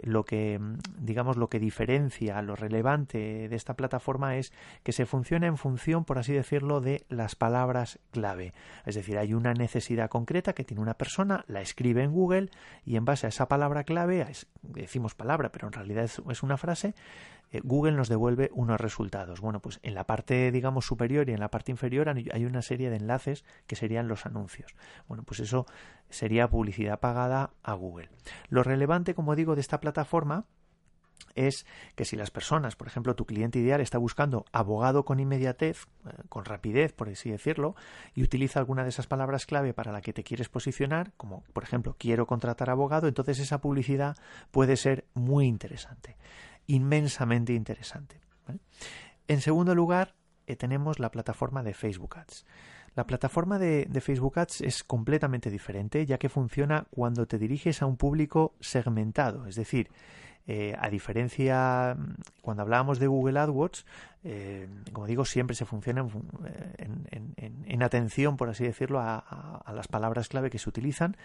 lo 0.03 0.23
que, 0.23 0.59
digamos, 0.97 1.35
lo 1.35 1.49
que 1.49 1.59
diferencia, 1.59 2.41
lo 2.41 2.55
relevante 2.55 3.49
de 3.49 3.55
esta 3.55 3.66
plataforma 3.75 4.37
es 4.37 4.53
que 4.83 4.91
se 4.91 5.05
funciona 5.05 5.47
en 5.47 5.57
función, 5.57 6.05
por 6.05 6.17
así 6.17 6.33
decirlo, 6.33 6.81
de 6.81 7.05
las 7.09 7.35
palabras 7.35 7.99
clave. 8.11 8.53
Es 8.85 8.95
decir, 8.95 9.17
hay 9.17 9.33
una 9.33 9.53
necesidad 9.53 10.09
concreta 10.09 10.53
que 10.53 10.63
tiene 10.63 10.81
una 10.81 10.95
persona, 10.95 11.43
la 11.47 11.61
escribe 11.61 12.03
en 12.03 12.11
Google 12.11 12.49
y 12.85 12.95
en 12.95 13.05
base 13.05 13.25
a 13.25 13.29
esa 13.29 13.47
palabra 13.47 13.83
clave, 13.83 14.25
decimos 14.61 15.15
palabra, 15.15 15.51
pero 15.51 15.67
en 15.67 15.73
realidad 15.73 16.03
es, 16.03 16.43
una 16.43 16.57
frase, 16.57 16.93
eh, 17.51 17.61
Google 17.63 17.93
nos 17.93 18.09
devuelve 18.09 18.49
unos 18.53 18.79
resultados. 18.79 19.41
Bueno, 19.41 19.61
pues 19.61 19.79
en 19.83 19.93
la 19.93 20.05
parte, 20.05 20.51
digamos, 20.51 20.85
superior 20.85 21.29
y 21.29 21.33
en 21.33 21.39
la 21.39 21.49
parte 21.49 21.71
inferior 21.71 22.09
hay 22.09 22.45
una 22.45 22.61
serie 22.61 22.89
de 22.89 22.97
enlaces 22.97 23.43
que 23.67 23.75
serían 23.75 24.07
los 24.07 24.25
anuncios. 24.25 24.75
Bueno, 25.07 25.23
pues 25.23 25.39
eso 25.39 25.65
sería 26.09 26.49
publicidad 26.49 26.99
pagada 26.99 27.51
a 27.63 27.73
Google. 27.73 28.09
Lo 28.49 28.63
relevante, 28.63 29.13
como 29.13 29.35
digo, 29.35 29.55
de 29.55 29.61
esta 29.61 29.79
plataforma 29.79 30.45
es 31.37 31.65
que 31.95 32.03
si 32.03 32.15
las 32.15 32.31
personas, 32.31 32.75
por 32.75 32.87
ejemplo, 32.87 33.15
tu 33.15 33.25
cliente 33.25 33.59
ideal 33.59 33.79
está 33.79 33.97
buscando 33.97 34.45
abogado 34.51 35.05
con 35.05 35.19
inmediatez, 35.19 35.85
eh, 36.05 36.09
con 36.29 36.43
rapidez, 36.45 36.93
por 36.93 37.09
así 37.09 37.29
decirlo, 37.29 37.75
y 38.15 38.23
utiliza 38.23 38.59
alguna 38.59 38.83
de 38.83 38.89
esas 38.89 39.07
palabras 39.07 39.45
clave 39.45 39.73
para 39.73 39.91
la 39.91 40.01
que 40.01 40.13
te 40.13 40.23
quieres 40.23 40.49
posicionar, 40.49 41.13
como 41.15 41.43
por 41.53 41.63
ejemplo 41.63 41.95
quiero 41.97 42.25
contratar 42.25 42.69
abogado, 42.69 43.07
entonces 43.07 43.39
esa 43.39 43.61
publicidad 43.61 44.17
puede 44.51 44.75
ser 44.75 45.05
muy 45.13 45.45
interesante, 45.45 46.17
inmensamente 46.65 47.53
interesante. 47.53 48.19
En 49.27 49.41
segundo 49.41 49.75
lugar, 49.75 50.15
eh, 50.47 50.55
tenemos 50.55 50.99
la 50.99 51.11
plataforma 51.11 51.61
de 51.61 51.73
Facebook 51.73 52.17
Ads. 52.17 52.45
La 52.95 53.05
plataforma 53.05 53.59
de, 53.59 53.85
de, 53.85 54.01
Facebook 54.01 54.39
Ads 54.39 54.61
es 54.61 54.83
completamente 54.83 55.51
diferente, 55.51 56.03
ya 56.07 56.17
que 56.17 56.29
funciona 56.29 56.87
cuando 56.89 57.27
te 57.27 57.37
diriges 57.37 57.83
a 57.83 57.85
un 57.85 57.95
público 57.95 58.55
segmentado, 58.59 59.45
es 59.45 59.55
decir, 59.55 59.91
eh, 60.47 60.75
a 60.79 60.89
diferencia, 60.89 61.95
mm, 61.97 62.41
cuando 62.41 62.63
hablábamos 62.63 62.99
de 62.99 63.07
Google 63.07 63.37
AdWords, 63.39 63.85
eh, 64.23 64.67
como 64.93 65.05
digo, 65.05 65.25
siempre 65.25 65.55
se 65.55 65.65
funciona 65.65 66.07
en, 66.77 67.83
atención, 67.83 68.37
por 68.37 68.49
así 68.49 68.63
decirlo, 68.63 68.99
a, 68.99 69.71
las 69.73 69.87
palabras 69.87 70.29
clave 70.29 70.49
que 70.49 70.57
se 70.57 70.67
utilizan, 70.67 71.15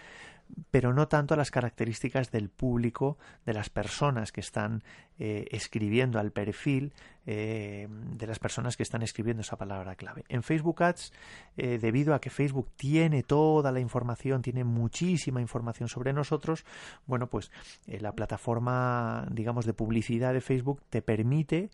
pero 0.71 0.93
no 0.93 1.07
tanto 1.07 1.33
a 1.33 1.37
las 1.37 1.51
características 1.51 2.31
del 2.31 2.49
público, 2.49 3.17
de 3.45 3.53
las 3.53 3.69
personas 3.69 4.31
que 4.31 4.41
están 4.41 4.83
eh, 5.19 5.47
escribiendo 5.51 6.19
al 6.19 6.31
perfil 6.31 6.93
de 7.25 8.27
las 8.27 8.39
personas 8.39 8.75
que 8.75 8.83
están 8.83 9.01
escribiendo 9.01 9.41
esa 9.41 9.57
palabra 9.57 9.95
clave. 9.95 10.25
En 10.27 10.43
Facebook 10.43 10.83
Ads, 10.83 11.13
debido 11.55 12.13
a 12.13 12.19
que 12.19 12.29
Facebook 12.29 12.69
tiene 12.75 13.23
toda 13.23 13.71
la 13.71 13.79
información, 13.79 14.41
tiene 14.41 14.63
muchísima 14.63 15.39
información 15.39 15.87
sobre 15.87 16.11
nosotros, 16.11 16.65
bueno, 17.05 17.27
pues 17.27 17.51
la 17.87 18.11
plataforma 18.11 19.25
digamos, 19.31 19.65
de 19.65 19.73
publicidad 19.73 20.33
de 20.33 20.41
Facebook 20.41 20.81
te 20.89 21.01
permite 21.01 21.69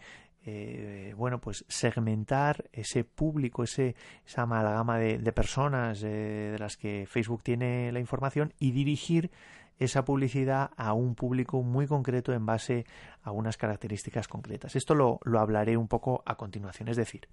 eh, 0.45 1.13
bueno, 1.17 1.39
pues 1.41 1.65
segmentar 1.67 2.69
ese 2.71 3.03
público, 3.03 3.63
ese, 3.63 3.95
esa 4.25 4.43
amalgama 4.43 4.97
de, 4.97 5.31
personas 5.33 6.01
eh, 6.01 6.49
de 6.53 6.57
las 6.57 6.77
que 6.77 7.05
Facebook 7.07 7.43
tiene 7.43 7.91
la 7.91 7.99
información 7.99 8.53
y 8.57 8.71
dirigir 8.71 9.31
esa 9.79 10.05
publicidad 10.05 10.71
a 10.77 10.93
un 10.93 11.15
público 11.15 11.63
muy 11.63 11.87
concreto 11.87 12.33
en 12.33 12.45
base 12.45 12.85
a 13.23 13.31
unas 13.31 13.57
características 13.57 14.27
concretas. 14.27 14.75
Esto 14.75 14.93
lo, 14.93 15.19
lo 15.23 15.39
hablaré 15.39 15.77
un 15.77 15.87
poco 15.87 16.21
a 16.25 16.35
continuación. 16.35 16.89
Es 16.89 16.97
decir, 16.97 17.27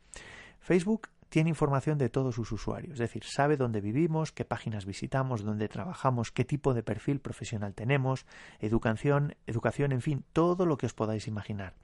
Facebook 0.60 1.08
tiene 1.28 1.50
información 1.50 1.98
de 1.98 2.08
todos 2.08 2.36
sus 2.36 2.52
usuarios, 2.52 2.94
es 2.94 2.98
decir, 2.98 3.24
sabe 3.24 3.56
dónde 3.56 3.80
vivimos, 3.80 4.32
qué 4.32 4.44
páginas 4.44 4.86
visitamos, 4.86 5.44
dónde 5.44 5.68
trabajamos, 5.68 6.30
qué 6.30 6.44
tipo 6.44 6.72
de 6.72 6.82
perfil 6.82 7.20
profesional 7.20 7.74
tenemos, 7.74 8.26
educación, 8.60 9.34
educación, 9.46 9.92
en 9.92 10.00
fin, 10.00 10.24
todo 10.32 10.66
lo 10.66 10.76
que 10.76 10.86
os 10.86 10.94
podáis 10.94 11.26
imaginar. 11.26 11.74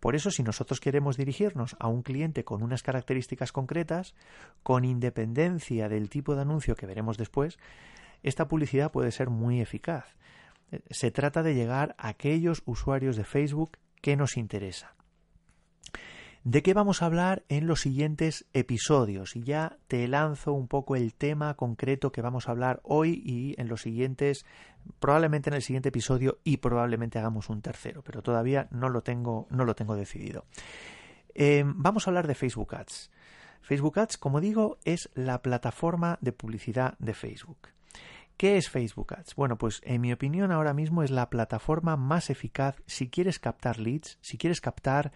Por 0.00 0.16
eso, 0.16 0.30
si 0.30 0.42
nosotros 0.42 0.80
queremos 0.80 1.16
dirigirnos 1.16 1.76
a 1.78 1.88
un 1.88 2.02
cliente 2.02 2.44
con 2.44 2.62
unas 2.62 2.82
características 2.82 3.52
concretas, 3.52 4.14
con 4.62 4.84
independencia 4.84 5.88
del 5.88 6.08
tipo 6.08 6.34
de 6.34 6.42
anuncio 6.42 6.74
que 6.74 6.86
veremos 6.86 7.16
después, 7.16 7.58
esta 8.22 8.48
publicidad 8.48 8.92
puede 8.92 9.12
ser 9.12 9.30
muy 9.30 9.60
eficaz. 9.60 10.16
Se 10.90 11.10
trata 11.10 11.42
de 11.42 11.54
llegar 11.54 11.94
a 11.98 12.08
aquellos 12.08 12.62
usuarios 12.64 13.16
de 13.16 13.24
Facebook 13.24 13.78
que 14.00 14.16
nos 14.16 14.36
interesan. 14.36 14.90
¿De 16.42 16.62
qué 16.62 16.72
vamos 16.72 17.02
a 17.02 17.06
hablar 17.06 17.44
en 17.50 17.66
los 17.66 17.82
siguientes 17.82 18.46
episodios? 18.54 19.36
Y 19.36 19.42
ya 19.42 19.76
te 19.88 20.08
lanzo 20.08 20.54
un 20.54 20.68
poco 20.68 20.96
el 20.96 21.12
tema 21.12 21.52
concreto 21.52 22.12
que 22.12 22.22
vamos 22.22 22.48
a 22.48 22.52
hablar 22.52 22.80
hoy 22.82 23.20
y 23.22 23.60
en 23.60 23.68
los 23.68 23.82
siguientes, 23.82 24.46
probablemente 25.00 25.50
en 25.50 25.54
el 25.54 25.62
siguiente 25.62 25.90
episodio 25.90 26.38
y 26.42 26.56
probablemente 26.56 27.18
hagamos 27.18 27.50
un 27.50 27.60
tercero, 27.60 28.02
pero 28.02 28.22
todavía 28.22 28.68
no 28.70 28.88
lo 28.88 29.02
tengo, 29.02 29.48
no 29.50 29.66
lo 29.66 29.74
tengo 29.74 29.96
decidido. 29.96 30.46
Em, 31.34 31.74
vamos 31.76 32.06
a 32.06 32.10
hablar 32.10 32.26
de 32.26 32.34
Facebook 32.34 32.74
Ads. 32.74 33.10
Facebook 33.60 33.98
Ads, 33.98 34.16
como 34.16 34.40
digo, 34.40 34.78
es 34.86 35.10
la 35.12 35.42
plataforma 35.42 36.16
de 36.22 36.32
publicidad 36.32 36.96
de 37.00 37.12
Facebook. 37.12 37.68
¿Qué 38.40 38.56
es 38.56 38.70
Facebook 38.70 39.12
Ads? 39.12 39.34
Bueno, 39.34 39.58
pues 39.58 39.82
en 39.84 40.00
mi 40.00 40.14
opinión 40.14 40.50
ahora 40.50 40.72
mismo 40.72 41.02
es 41.02 41.10
la 41.10 41.28
plataforma 41.28 41.98
más 41.98 42.30
eficaz 42.30 42.80
si 42.86 43.10
quieres 43.10 43.38
captar 43.38 43.78
leads, 43.78 44.16
si 44.22 44.38
quieres 44.38 44.62
captar 44.62 45.12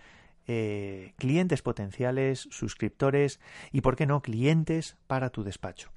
eh, 0.47 1.15
clientes 1.17 1.63
potenciales, 1.63 2.47
suscriptores 2.51 3.41
y, 3.73 3.81
por 3.81 3.97
qué 3.97 4.05
no, 4.05 4.21
clientes 4.21 4.99
para 5.07 5.31
tu 5.31 5.43
despacho. 5.43 5.91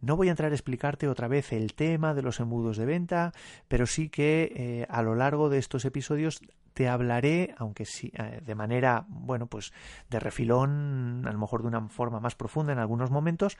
No 0.00 0.16
voy 0.16 0.26
a 0.26 0.32
entrar 0.32 0.50
a 0.50 0.56
explicarte 0.56 1.06
otra 1.06 1.28
vez 1.28 1.52
el 1.52 1.74
tema 1.74 2.14
de 2.14 2.22
los 2.22 2.40
embudos 2.40 2.78
de 2.78 2.86
venta, 2.86 3.32
pero 3.68 3.86
sí 3.86 4.08
que 4.08 4.52
eh, 4.56 4.86
a 4.88 5.02
lo 5.02 5.14
largo 5.14 5.50
de 5.50 5.58
estos 5.58 5.84
episodios 5.84 6.40
te 6.74 6.88
hablaré, 6.88 7.54
aunque 7.58 7.84
sí, 7.84 8.10
eh, 8.18 8.40
de 8.44 8.54
manera, 8.56 9.04
bueno, 9.06 9.46
pues 9.46 9.72
de 10.10 10.18
refilón, 10.18 11.28
a 11.28 11.32
lo 11.32 11.38
mejor 11.38 11.62
de 11.62 11.68
una 11.68 11.88
forma 11.90 12.18
más 12.18 12.34
profunda 12.34 12.72
en 12.72 12.80
algunos 12.80 13.12
momentos, 13.12 13.56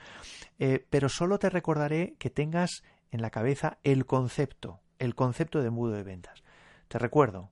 pero 0.89 1.07
solo 1.07 1.39
te 1.39 1.49
recordaré 1.49 2.15
que 2.19 2.29
tengas 2.29 2.83
en 3.13 3.21
la 3.21 3.29
cabeza 3.29 3.77
el 3.83 4.05
concepto, 4.05 4.81
el 4.99 5.15
concepto 5.15 5.61
de 5.61 5.67
embudo 5.67 5.93
de 5.93 6.03
ventas. 6.03 6.43
Te 6.87 6.97
recuerdo, 6.97 7.51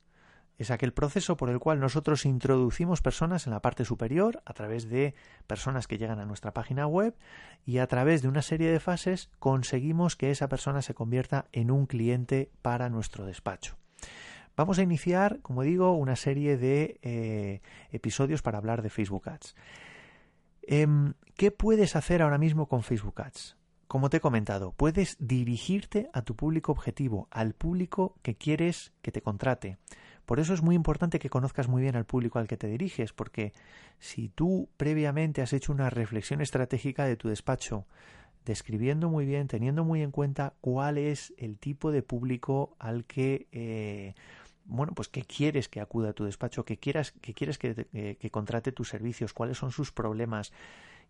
es 0.57 0.71
aquel 0.71 0.91
proceso 0.91 1.37
por 1.37 1.49
el 1.49 1.59
cual 1.59 1.79
nosotros 1.79 2.25
introducimos 2.25 3.01
personas 3.01 3.47
en 3.47 3.53
la 3.53 3.61
parte 3.61 3.85
superior 3.85 4.41
a 4.45 4.53
través 4.53 4.89
de 4.89 5.15
personas 5.47 5.87
que 5.87 5.97
llegan 5.97 6.19
a 6.19 6.25
nuestra 6.25 6.53
página 6.53 6.87
web 6.87 7.15
y 7.63 7.77
a 7.77 7.87
través 7.87 8.21
de 8.21 8.27
una 8.27 8.41
serie 8.41 8.71
de 8.71 8.79
fases 8.79 9.29
conseguimos 9.39 10.15
que 10.15 10.31
esa 10.31 10.49
persona 10.49 10.81
se 10.81 10.93
convierta 10.93 11.45
en 11.51 11.71
un 11.71 11.85
cliente 11.85 12.51
para 12.61 12.89
nuestro 12.89 13.25
despacho. 13.25 13.77
Vamos 14.55 14.79
a 14.79 14.83
iniciar, 14.83 15.39
como 15.41 15.63
digo, 15.63 15.93
una 15.93 16.15
serie 16.15 16.57
de 16.57 16.99
eh, 17.01 17.61
episodios 17.91 18.41
para 18.41 18.57
hablar 18.57 18.81
de 18.81 18.89
Facebook 18.89 19.29
Ads. 19.29 19.55
Em, 20.63 21.13
¿Qué 21.37 21.51
puedes 21.51 21.95
hacer 21.95 22.21
ahora 22.21 22.37
mismo 22.37 22.67
con 22.67 22.83
Facebook 22.83 23.21
Ads? 23.21 23.57
Como 23.91 24.09
te 24.09 24.15
he 24.15 24.21
comentado, 24.21 24.71
puedes 24.71 25.17
dirigirte 25.19 26.09
a 26.13 26.21
tu 26.21 26.33
público 26.33 26.71
objetivo, 26.71 27.27
al 27.29 27.51
público 27.51 28.15
que 28.21 28.35
quieres 28.35 28.93
que 29.01 29.11
te 29.11 29.21
contrate. 29.21 29.79
Por 30.25 30.39
eso 30.39 30.53
es 30.53 30.61
muy 30.61 30.75
importante 30.75 31.19
que 31.19 31.29
conozcas 31.29 31.67
muy 31.67 31.81
bien 31.81 31.97
al 31.97 32.05
público 32.05 32.39
al 32.39 32.47
que 32.47 32.55
te 32.55 32.67
diriges, 32.67 33.11
porque 33.11 33.51
si 33.99 34.29
tú 34.29 34.69
previamente 34.77 35.41
has 35.41 35.51
hecho 35.51 35.73
una 35.73 35.89
reflexión 35.89 36.39
estratégica 36.39 37.03
de 37.03 37.17
tu 37.17 37.27
despacho, 37.27 37.85
describiendo 38.45 39.09
muy 39.09 39.25
bien, 39.25 39.49
teniendo 39.49 39.83
muy 39.83 40.03
en 40.03 40.11
cuenta 40.11 40.53
cuál 40.61 40.97
es 40.97 41.33
el 41.35 41.57
tipo 41.57 41.91
de 41.91 42.01
público 42.01 42.77
al 42.79 43.03
que 43.03 43.49
eh, 43.51 44.13
bueno, 44.63 44.93
pues 44.95 45.09
que 45.09 45.23
quieres 45.23 45.67
que 45.67 45.81
acuda 45.81 46.11
a 46.11 46.13
tu 46.13 46.23
despacho, 46.23 46.63
que 46.63 46.77
quieras, 46.77 47.11
que 47.11 47.33
quieres 47.33 47.57
que, 47.57 48.15
que, 48.17 48.31
contrate 48.31 48.71
tus 48.71 48.87
servicios, 48.87 49.33
cuáles 49.33 49.57
son 49.57 49.73
sus 49.73 49.91
problemas, 49.91 50.53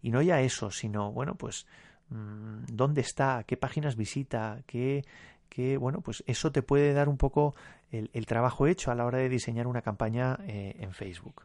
y 0.02 0.10
no 0.10 0.24
ya 0.24 0.42
eso, 0.42 0.72
sino 0.72 1.12
bueno, 1.12 1.36
pues 1.36 1.68
dónde 2.12 3.02
está, 3.02 3.44
qué 3.48 3.58
páginas 3.58 3.96
visita, 3.96 4.62
qué, 4.66 5.04
que, 5.52 5.78
bueno, 5.78 6.02
pues 6.02 6.24
eso 6.28 6.52
te 6.52 6.64
puede 6.64 6.94
dar 6.94 7.10
un 7.10 7.18
poco 7.18 7.54
el, 7.92 8.26
trabajo 8.26 8.68
hecho 8.68 8.90
a 8.90 8.96
la 8.96 9.06
hora 9.06 9.18
de 9.18 9.28
diseñar 9.28 9.68
una 9.68 9.82
campaña 9.82 10.40
eh, 10.48 10.78
en 10.80 10.94
Facebook. 10.94 11.44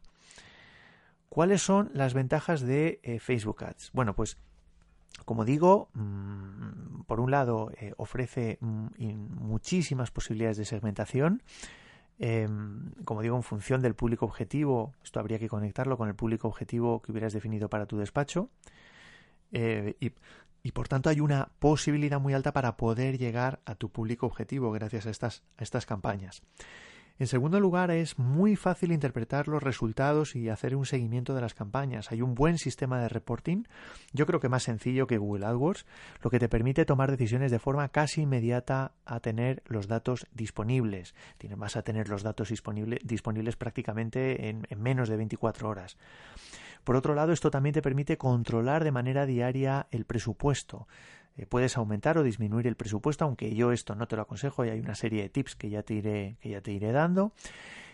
¿Cuáles 1.28 1.61
son 1.61 1.90
las 1.92 2.14
ventajas 2.14 2.61
de 2.61 3.00
eh, 3.02 3.18
Facebook 3.18 3.64
Ads? 3.64 3.90
Bueno, 3.92 4.14
pues 4.14 4.38
como 5.25 5.44
digo, 5.44 5.88
mm, 5.94 7.02
por 7.06 7.18
un 7.18 7.32
lado 7.32 7.73
eh, 7.80 7.94
ofrece 7.96 8.58
mm, 8.61 8.87
muchísimas 9.40 10.12
posibilidades 10.12 10.56
de 10.56 10.64
segmentación. 10.64 11.42
Em, 12.18 12.92
como 13.04 13.23
digo, 13.23 13.37
en 13.37 13.42
función 13.42 13.82
del 13.82 13.94
público 13.94 14.25
objetivo, 14.25 14.94
esto 15.02 15.18
habría 15.18 15.40
que 15.40 15.49
conectarlo 15.49 15.99
con 15.99 16.08
el 16.08 16.14
público 16.14 16.46
objetivo 16.46 17.02
que 17.02 17.11
hubieras 17.11 17.32
definido 17.32 17.68
para 17.68 17.87
tu 17.87 17.99
despacho. 17.99 18.50
Y 20.66 20.73
por 20.73 20.88
tanto 20.88 21.11
hay 21.11 21.20
una 21.20 21.50
posibilidad 21.61 22.18
muy 22.18 22.35
alta 22.35 22.52
para 22.52 22.76
poder 22.76 23.18
llegar 23.18 23.61
a 23.66 23.76
tu 23.76 23.88
público 23.88 24.26
objetivo 24.26 24.73
gracias 24.73 25.06
a 25.06 25.11
estas, 25.11 25.44
a 25.58 25.62
estas 25.62 25.87
campañas. 25.87 26.42
En 27.20 27.28
segundo 27.28 27.61
lugar, 27.61 27.92
es 27.92 28.18
muy 28.18 28.56
fácil 28.56 28.90
interpretar 28.90 29.46
los 29.46 29.62
resultados 29.62 30.35
y 30.35 30.49
hacer 30.49 30.75
un 30.75 30.85
seguimiento 30.85 31.37
de 31.37 31.40
las 31.40 31.54
campañas. 31.54 32.11
Hay 32.11 32.20
un 32.20 32.35
buen 32.35 32.58
sistema 32.58 33.00
de 33.00 33.08
reporting, 33.08 33.62
yo 34.12 34.26
creo 34.26 34.40
que 34.40 34.49
más 34.49 34.64
sencillo 34.64 35.06
que 35.06 35.18
Google 35.18 35.46
AdWords, 35.46 35.87
lo 36.20 36.30
que 36.30 36.40
te 36.40 36.49
permite 36.49 36.85
tomar 36.85 37.12
decisiones 37.12 37.52
de 37.52 37.61
forma 37.61 37.88
casi 37.90 38.23
inmediata 38.23 38.90
a 39.04 39.20
tener 39.20 39.62
los 39.66 39.87
datos 39.87 40.26
disponibles. 40.35 41.14
Vas 41.56 41.76
a 41.76 41.82
tener 41.82 42.08
los 42.08 42.25
datos 42.25 42.49
disponibles 42.49 43.56
prácticamente 43.56 44.49
en, 44.49 44.67
en 44.69 44.82
menos 44.82 45.08
de 45.08 45.17
24 45.17 45.69
horas. 45.69 45.97
Por 46.86 46.94
otro 46.94 47.16
lado, 47.16 47.32
esto 47.32 47.50
también 47.50 47.75
te 47.75 47.82
permite 47.82 48.16
controlar 48.16 48.84
de 48.84 48.92
manera 48.92 49.26
diaria 49.26 49.88
el 49.90 50.04
presupuesto. 50.04 50.86
Eh, 51.36 51.44
puedes 51.44 51.76
aumentar 51.76 52.16
o 52.16 52.22
disminuir 52.22 52.68
el 52.68 52.76
presupuesto, 52.76 53.25
aunque 53.25 53.52
yo 53.56 53.72
esto 53.72 53.96
no 53.96 54.06
te 54.06 54.14
lo 54.14 54.22
aconsejo 54.22 54.64
y 54.64 54.68
hay 54.68 54.78
una 54.78 54.94
serie 54.94 55.22
de 55.22 55.28
tips 55.28 55.56
que 55.56 55.68
ya 55.68 55.82
te 55.82 55.94
iré, 55.94 56.36
que 56.40 56.50
ya 56.50 56.60
te 56.60 56.70
iré 56.70 56.92
dando 56.92 57.32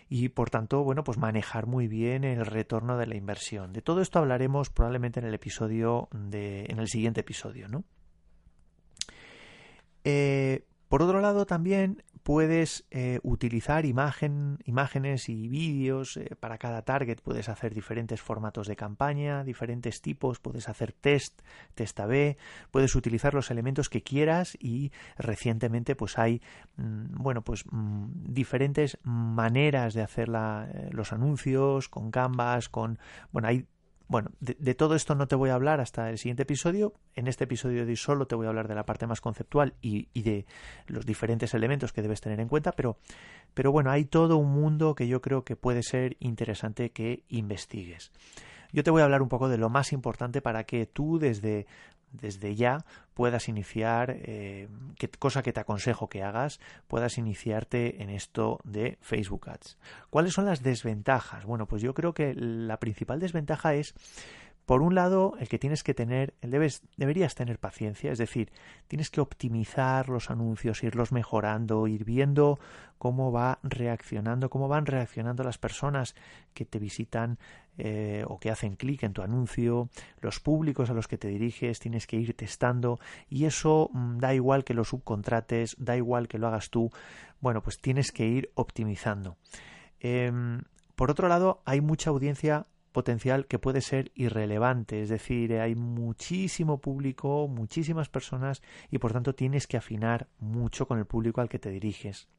y 0.09 0.29
por 0.29 0.51
tanto, 0.51 0.83
bueno, 0.83 1.03
pues 1.03 1.17
manejar 1.17 1.65
muy 1.65 1.87
bien 1.87 2.23
el 2.23 2.45
retorno 2.45 2.95
de 2.99 3.07
la 3.07 3.15
inversión. 3.15 3.73
De 3.73 3.81
todo 3.81 3.99
esto 3.99 4.19
hablaremos 4.19 4.69
probablemente 4.69 5.19
en 5.19 5.25
el 5.25 5.33
episodio 5.33 6.07
de, 6.11 6.67
en 6.69 6.77
el 6.77 6.87
siguiente 6.87 7.21
episodio, 7.21 7.67
¿no? 7.69 7.85
Eh, 10.03 10.67
por 10.87 11.01
otro 11.01 11.19
lado, 11.19 11.47
también 11.47 12.03
puedes 12.23 12.85
eh, 12.89 13.19
utilizar 13.23 13.85
imagen, 13.85 14.59
imágenes 14.63 15.27
y 15.27 15.47
vídeos 15.49 16.17
eh, 16.17 16.35
para 16.39 16.57
cada 16.57 16.81
target. 16.81 17.19
Puedes 17.21 17.49
hacer 17.49 17.73
diferentes 17.73 18.21
formatos 18.21 18.67
de 18.67 18.75
campaña, 18.75 19.43
diferentes 19.43 20.01
tipos. 20.01 20.39
Puedes 20.39 20.69
hacer 20.69 20.93
test, 20.93 21.41
test 21.75 21.99
A-B. 21.99 22.37
Puedes 22.71 22.95
utilizar 22.95 23.33
los 23.33 23.51
elementos 23.51 23.89
que 23.89 24.03
quieras 24.03 24.57
y 24.59 24.91
recientemente 25.17 25.95
pues 25.95 26.17
hay 26.17 26.41
mm, 26.77 27.21
bueno 27.21 27.43
pues 27.43 27.65
mm, 27.69 28.33
diferentes 28.33 28.97
maneras 29.03 29.93
de 29.93 30.01
hacer 30.01 30.29
eh, 30.33 30.89
los 30.91 31.11
anuncios 31.11 31.89
con 31.89 32.09
Canvas, 32.09 32.69
con 32.69 32.99
bueno 33.31 33.49
hay 33.49 33.67
bueno, 34.13 34.29
de, 34.41 34.75
todo 34.75 34.93
esto 34.93 35.15
no 35.15 35.27
te 35.27 35.33
voy 35.33 35.49
a 35.49 35.55
hablar 35.55 35.81
hasta 35.81 36.11
el 36.11 36.19
siguiente 36.19 36.43
episodio. 36.43 36.93
En 37.15 37.27
este 37.27 37.45
episodio 37.45 37.83
de 37.83 37.95
solo 37.95 38.27
te 38.27 38.35
voy 38.35 38.45
a 38.45 38.49
hablar 38.49 38.67
de 38.67 38.75
la 38.75 38.85
parte 38.85 39.07
más 39.07 39.21
conceptual 39.21 39.73
y, 39.81 40.05
de 40.21 40.45
los 40.85 41.03
diferentes 41.07 41.55
elementos 41.55 41.93
que 41.93 42.03
debes 42.03 42.21
tener 42.21 42.39
en 42.39 42.47
cuenta, 42.47 42.73
pero, 42.73 42.99
pero 43.55 43.71
bueno, 43.71 43.89
hay 43.89 44.05
todo 44.05 44.37
un 44.37 44.51
mundo 44.51 44.93
que 44.93 45.07
yo 45.07 45.19
creo 45.19 45.43
que 45.43 45.55
puede 45.55 45.81
ser 45.81 46.15
interesante 46.19 46.91
que 46.91 47.23
investigues. 47.29 48.11
Yo 48.71 48.83
te 48.83 48.91
voy 48.91 49.01
a 49.01 49.05
hablar 49.05 49.23
un 49.23 49.29
poco 49.29 49.49
de 49.49 49.57
lo 49.57 49.71
más 49.71 49.93
importante 49.93 50.43
para 50.43 50.65
que 50.65 50.85
tú 50.85 51.17
desde 51.17 51.65
desde 52.13 52.55
ya 52.55 52.85
puedas 53.13 53.49
iniciar, 53.49 54.15
eh, 54.21 54.69
cosa 55.19 55.43
que 55.43 55.53
te 55.53 55.59
aconsejo 55.59 56.07
que 56.07 56.23
hagas, 56.23 56.59
puedas 56.87 57.17
iniciarte 57.17 58.01
en 58.01 58.09
esto 58.09 58.59
de 58.63 58.97
Facebook 59.01 59.49
Ads. 59.49 59.77
¿Cuáles 60.09 60.33
son 60.33 60.45
las 60.45 60.63
desventajas? 60.63 61.45
Bueno, 61.45 61.67
pues 61.67 61.81
yo 61.81 61.93
creo 61.93 62.13
que 62.13 62.33
la 62.33 62.77
principal 62.77 63.19
desventaja 63.19 63.73
es 63.73 63.93
por 64.65 64.81
un 64.81 64.95
lado, 64.95 65.33
el 65.39 65.49
que 65.49 65.59
tienes 65.59 65.83
que 65.83 65.93
tener, 65.93 66.33
debes, 66.41 66.83
deberías 66.95 67.35
tener 67.35 67.59
paciencia, 67.59 68.11
es 68.11 68.17
decir, 68.17 68.51
tienes 68.87 69.09
que 69.09 69.19
optimizar 69.19 70.07
los 70.07 70.29
anuncios, 70.29 70.83
irlos 70.83 71.11
mejorando, 71.11 71.85
ir 71.87 72.05
viendo 72.05 72.59
cómo 72.97 73.33
va 73.33 73.59
reaccionando, 73.63 74.49
cómo 74.49 74.69
van 74.69 74.85
reaccionando 74.85 75.43
las 75.43 75.57
personas 75.57 76.15
que 76.53 76.63
te 76.63 76.79
visitan 76.79 77.37
eh, 77.77 78.23
o 78.25 78.39
que 78.39 78.51
hacen 78.51 78.77
clic 78.77 79.03
en 79.03 79.11
tu 79.11 79.21
anuncio, 79.21 79.89
los 80.21 80.39
públicos 80.39 80.89
a 80.89 80.93
los 80.93 81.09
que 81.09 81.17
te 81.17 81.27
diriges, 81.27 81.79
tienes 81.79 82.07
que 82.07 82.15
ir 82.15 82.33
testando 82.33 82.99
y 83.29 83.43
eso 83.43 83.89
mm, 83.91 84.19
da 84.19 84.33
igual 84.33 84.63
que 84.63 84.73
lo 84.73 84.85
subcontrates, 84.85 85.75
da 85.77 85.97
igual 85.97 86.29
que 86.29 86.37
lo 86.37 86.47
hagas 86.47 86.69
tú, 86.69 86.89
bueno, 87.41 87.61
pues 87.61 87.79
tienes 87.81 88.13
que 88.13 88.25
ir 88.25 88.51
optimizando. 88.55 89.35
Em, 89.99 90.61
por 90.95 91.11
otro 91.11 91.27
lado, 91.27 91.61
hay 91.65 91.81
mucha 91.81 92.11
audiencia 92.11 92.67
potencial 92.93 93.47
que 93.47 93.59
puede 93.59 93.81
ser 93.81 94.11
irrelevante, 94.15 95.01
es 95.01 95.09
decir, 95.09 95.59
hay 95.59 95.75
muchísimo 95.75 96.79
público, 96.79 97.49
muchísimas 97.49 98.07
personas 98.07 98.61
y 98.89 98.99
por 98.99 99.11
tanto 99.11 99.35
tienes 99.35 99.67
que 99.67 99.75
afinar 99.75 100.29
mucho 100.39 100.87
con 100.87 100.99
el 100.99 101.05
público 101.05 101.41
al 101.41 101.49
que 101.49 101.59
te 101.59 101.71
diriges. 101.71 102.29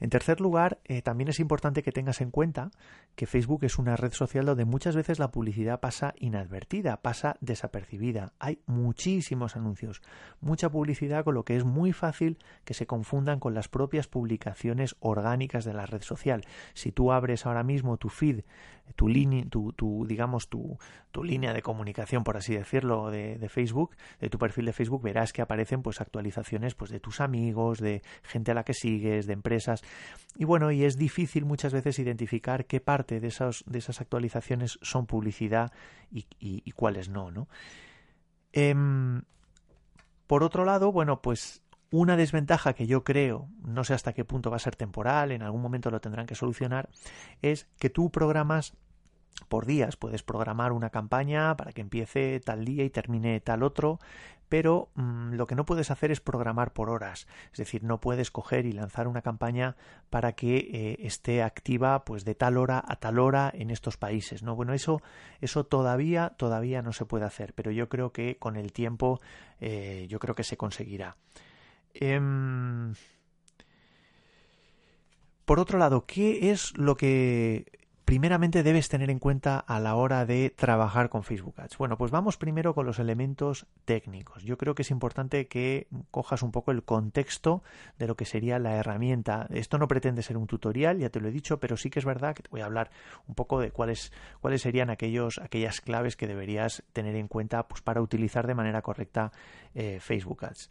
En 0.00 0.10
tercer 0.10 0.40
lugar, 0.40 0.78
eh, 0.84 1.02
también 1.02 1.28
es 1.28 1.40
importante 1.40 1.82
que 1.82 1.92
tengas 1.92 2.20
en 2.20 2.30
cuenta 2.30 2.70
que 3.14 3.26
Facebook 3.26 3.64
es 3.64 3.78
una 3.78 3.96
red 3.96 4.12
social 4.12 4.44
donde 4.44 4.64
muchas 4.64 4.94
veces 4.94 5.18
la 5.18 5.30
publicidad 5.30 5.80
pasa 5.80 6.14
inadvertida, 6.18 7.00
pasa 7.02 7.36
desapercibida. 7.40 8.32
Hay 8.38 8.60
muchísimos 8.66 9.56
anuncios, 9.56 10.02
mucha 10.40 10.70
publicidad, 10.70 11.24
con 11.24 11.34
lo 11.34 11.44
que 11.44 11.56
es 11.56 11.64
muy 11.64 11.92
fácil 11.92 12.38
que 12.64 12.74
se 12.74 12.86
confundan 12.86 13.40
con 13.40 13.54
las 13.54 13.68
propias 13.68 14.06
publicaciones 14.08 14.96
orgánicas 15.00 15.64
de 15.64 15.74
la 15.74 15.86
red 15.86 16.02
social. 16.02 16.44
Si 16.74 16.92
tú 16.92 17.12
abres 17.12 17.46
ahora 17.46 17.62
mismo 17.62 17.96
tu 17.96 18.08
feed, 18.08 18.42
tu 18.94 19.08
línea, 19.08 19.44
tu, 19.48 20.06
digamos, 20.06 20.48
tu, 20.48 20.78
tu, 21.10 21.24
línea 21.24 21.52
de 21.52 21.62
comunicación, 21.62 22.22
por 22.22 22.36
así 22.36 22.54
decirlo, 22.54 23.10
de, 23.10 23.36
de, 23.36 23.48
Facebook, 23.48 23.96
de 24.20 24.30
tu 24.30 24.38
perfil 24.38 24.66
de 24.66 24.72
Facebook, 24.72 25.02
verás 25.02 25.32
que 25.32 25.42
aparecen 25.42 25.82
pues 25.82 26.00
actualizaciones 26.00 26.74
pues 26.74 26.90
de 26.90 27.00
tus 27.00 27.20
amigos, 27.20 27.80
de 27.80 28.02
gente 28.22 28.52
a 28.52 28.54
la 28.54 28.64
que 28.64 28.74
sigues, 28.74 29.26
de 29.26 29.32
empresas 29.32 29.82
Y 30.36 30.44
bueno, 30.44 30.70
y 30.70 30.84
es 30.84 30.98
difícil 30.98 31.44
muchas 31.44 31.72
veces 31.72 31.98
identificar 31.98 32.66
qué 32.66 32.80
parte 32.80 33.20
de, 33.20 33.28
esos, 33.28 33.64
de 33.66 33.78
esas 33.78 34.00
actualizaciones 34.00 34.78
son 34.82 35.06
publicidad 35.06 35.72
y, 36.10 36.70
cuáles 36.72 37.08
no, 37.08 37.30
¿no? 37.30 37.48
Em, 38.52 39.22
por 40.26 40.42
otro 40.42 40.64
lado, 40.64 40.92
bueno, 40.92 41.22
pues 41.22 41.62
una 41.90 42.16
desventaja 42.16 42.74
que 42.74 42.86
yo 42.86 43.04
creo, 43.04 43.48
no 43.64 43.84
sé 43.84 43.94
hasta 43.94 44.12
qué 44.12 44.24
punto 44.24 44.50
va 44.50 44.56
a 44.56 44.60
ser 44.60 44.76
temporal, 44.76 45.32
en 45.32 45.42
algún 45.42 45.62
momento 45.62 45.90
lo 45.90 46.00
tendrán 46.00 46.26
que 46.26 46.34
solucionar, 46.34 46.90
es 47.40 47.66
que 47.78 47.88
tú 47.88 48.10
programas 48.10 48.74
por 49.48 49.66
días. 49.66 49.96
Puedes 49.96 50.22
programar 50.22 50.72
una 50.72 50.90
campaña 50.90 51.56
para 51.56 51.72
que 51.72 51.80
empiece 51.80 52.40
tal 52.40 52.64
día 52.64 52.84
y 52.84 52.90
termine 52.90 53.40
tal 53.40 53.62
otro, 53.62 53.98
pero 54.48 54.90
mm, 54.94 55.34
lo 55.34 55.46
que 55.46 55.54
no 55.54 55.64
puedes 55.64 55.90
hacer 55.90 56.10
es 56.10 56.20
programar 56.20 56.72
por 56.72 56.90
horas. 56.90 57.26
Es 57.52 57.58
decir, 57.58 57.82
no 57.82 58.00
puedes 58.00 58.30
coger 58.30 58.66
y 58.66 58.72
lanzar 58.72 59.08
una 59.08 59.22
campaña 59.22 59.76
para 60.10 60.32
que 60.32 60.56
eh, 60.56 60.96
esté 61.00 61.42
activa 61.42 62.04
pues 62.04 62.24
de 62.24 62.34
tal 62.34 62.56
hora 62.56 62.82
a 62.86 62.96
tal 62.96 63.18
hora 63.18 63.50
en 63.52 63.70
estos 63.70 63.96
países. 63.96 64.42
¿no? 64.42 64.54
Bueno, 64.54 64.72
eso, 64.72 65.02
eso 65.40 65.64
todavía, 65.64 66.34
todavía 66.36 66.82
no 66.82 66.92
se 66.92 67.04
puede 67.04 67.24
hacer, 67.24 67.54
pero 67.54 67.70
yo 67.70 67.88
creo 67.88 68.12
que 68.12 68.36
con 68.36 68.56
el 68.56 68.72
tiempo 68.72 69.20
eh, 69.60 70.06
yo 70.08 70.18
creo 70.18 70.34
que 70.34 70.44
se 70.44 70.56
conseguirá. 70.56 71.16
Em, 71.94 72.94
por 75.44 75.60
otro 75.60 75.78
lado, 75.78 76.06
¿qué 76.06 76.50
es 76.50 76.76
lo 76.76 76.96
que 76.96 77.75
primeramente 78.06 78.62
debes 78.62 78.88
tener 78.88 79.10
en 79.10 79.18
cuenta 79.18 79.58
a 79.58 79.80
la 79.80 79.96
hora 79.96 80.24
de 80.24 80.54
trabajar 80.54 81.10
con 81.10 81.24
Facebook 81.24 81.56
Ads? 81.58 81.76
Bueno, 81.76 81.98
pues 81.98 82.12
vamos 82.12 82.36
primero 82.36 82.72
con 82.72 82.86
los 82.86 83.00
elementos 83.00 83.66
técnicos. 83.84 84.44
Yo 84.44 84.56
creo 84.56 84.76
que 84.76 84.82
es 84.82 84.92
importante 84.92 85.48
que 85.48 85.88
cojas 86.12 86.42
un 86.42 86.52
poco 86.52 86.70
el 86.70 86.84
contexto 86.84 87.64
de 87.98 88.06
lo 88.06 88.14
que 88.14 88.24
sería 88.24 88.60
la 88.60 88.76
herramienta. 88.76 89.48
Esto 89.50 89.76
no 89.76 89.88
pretende 89.88 90.22
ser 90.22 90.36
un 90.36 90.46
tutorial, 90.46 90.98
ya 90.98 91.10
te 91.10 91.20
lo 91.20 91.26
he 91.26 91.32
dicho, 91.32 91.58
pero 91.58 91.76
sí 91.76 91.90
que 91.90 91.98
es 91.98 92.04
verdad 92.04 92.36
que 92.36 92.44
te 92.44 92.48
voy 92.48 92.60
a 92.60 92.66
hablar 92.66 92.92
un 93.26 93.34
poco 93.34 93.58
de 93.58 93.72
cuáles, 93.72 94.12
cuáles 94.40 94.62
serían 94.62 94.88
aquellos, 94.88 95.38
aquellas 95.38 95.80
claves 95.80 96.14
que 96.16 96.28
deberías 96.28 96.84
tener 96.92 97.16
en 97.16 97.26
cuenta 97.26 97.66
pues, 97.66 97.82
para 97.82 98.00
utilizar 98.00 98.46
de 98.46 98.54
manera 98.54 98.82
correcta 98.82 99.32
eh, 99.76 99.98
Facebook 100.00 100.44
Ads. 100.44 100.70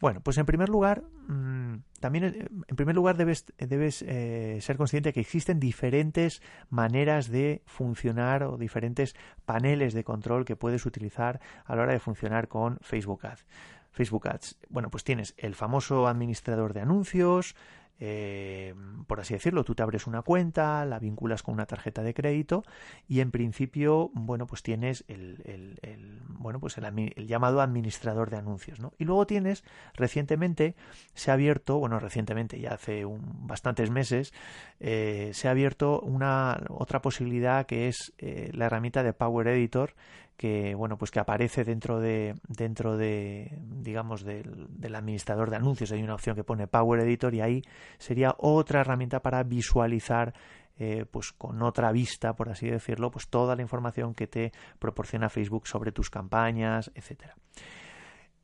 Bueno, 0.00 0.22
pues 0.22 0.38
en 0.38 0.46
primer 0.46 0.70
lugar, 0.70 1.04
mm, 1.28 1.82
también 2.00 2.24
eh, 2.24 2.48
en 2.68 2.76
primer 2.76 2.94
lugar 2.94 3.16
debes, 3.16 3.44
debes 3.58 4.02
eh, 4.02 4.58
ser 4.60 4.76
consciente 4.76 5.12
que 5.12 5.20
existen 5.20 5.60
diferentes 5.60 6.42
maneras 6.68 7.28
de 7.28 7.62
funcionar 7.66 8.42
o 8.42 8.56
diferentes 8.56 9.14
paneles 9.44 9.94
de 9.94 10.02
control 10.02 10.44
que 10.44 10.56
puedes 10.56 10.86
utilizar 10.86 11.40
a 11.64 11.76
la 11.76 11.82
hora 11.82 11.92
de 11.92 12.00
funcionar 12.00 12.48
con 12.48 12.78
Facebook 12.80 13.26
Ads. 13.26 13.46
Facebook 13.92 14.28
Ads. 14.28 14.58
Bueno, 14.68 14.90
pues 14.90 15.04
tienes 15.04 15.34
el 15.36 15.54
famoso 15.54 16.08
administrador 16.08 16.72
de 16.72 16.80
anuncios, 16.80 17.54
eh, 18.02 18.74
por 19.06 19.20
así 19.20 19.34
decirlo, 19.34 19.62
tú 19.62 19.74
te 19.74 19.82
abres 19.82 20.06
una 20.06 20.22
cuenta, 20.22 20.84
la 20.86 20.98
vinculas 20.98 21.42
con 21.42 21.54
una 21.54 21.66
tarjeta 21.66 22.02
de 22.02 22.14
crédito 22.14 22.64
y 23.06 23.20
en 23.20 23.30
principio, 23.30 24.10
bueno, 24.14 24.46
pues 24.46 24.62
tienes 24.62 25.04
el, 25.08 26.22
bueno, 26.28 26.60
pues 26.60 26.78
el, 26.78 27.26
llamado 27.26 27.60
administrador 27.60 28.30
de 28.30 28.38
anuncios, 28.38 28.80
¿no? 28.80 28.94
Y 28.98 29.04
luego 29.04 29.26
tienes, 29.26 29.64
recientemente 29.94 30.74
se 31.12 31.30
ha 31.30 31.34
abierto, 31.34 31.78
bueno, 31.78 31.98
recientemente, 31.98 32.58
ya 32.58 32.70
hace 32.72 33.04
bastantes 33.06 33.90
meses, 33.90 34.32
eh, 34.80 35.30
se 35.34 35.48
ha 35.48 35.50
abierto 35.50 36.00
una 36.00 36.62
otra 36.70 37.02
posibilidad 37.02 37.66
que 37.66 37.88
es 37.88 38.14
eh, 38.18 38.50
la 38.54 38.66
herramienta 38.66 39.02
de 39.02 39.12
Power 39.12 39.46
Editor 39.48 39.94
que 40.40 40.74
bueno 40.74 40.96
pues 40.96 41.10
que 41.10 41.20
aparece 41.20 41.64
dentro 41.64 42.00
de 42.00 42.34
dentro 42.48 42.96
de 42.96 43.58
digamos 43.60 44.24
del, 44.24 44.68
del, 44.70 44.94
administrador 44.94 45.50
de 45.50 45.56
anuncios. 45.56 45.92
Hay 45.92 46.02
una 46.02 46.14
opción 46.14 46.34
que 46.34 46.44
pone 46.44 46.66
Power 46.66 46.98
Editor 47.00 47.34
y 47.34 47.42
ahí 47.42 47.62
sería 47.98 48.34
otra 48.38 48.80
herramienta 48.80 49.20
para 49.20 49.42
visualizar 49.42 50.32
eh, 50.78 51.04
pues 51.10 51.32
con 51.32 51.60
otra 51.60 51.92
vista 51.92 52.32
por 52.32 52.48
así 52.48 52.70
decirlo 52.70 53.10
pues 53.10 53.28
toda 53.28 53.54
la 53.54 53.60
información 53.60 54.14
que 54.14 54.28
te 54.28 54.50
proporciona 54.78 55.28
Facebook 55.28 55.66
sobre 55.66 55.92
tus 55.92 56.08
campañas 56.08 56.90
etcétera 56.94 57.36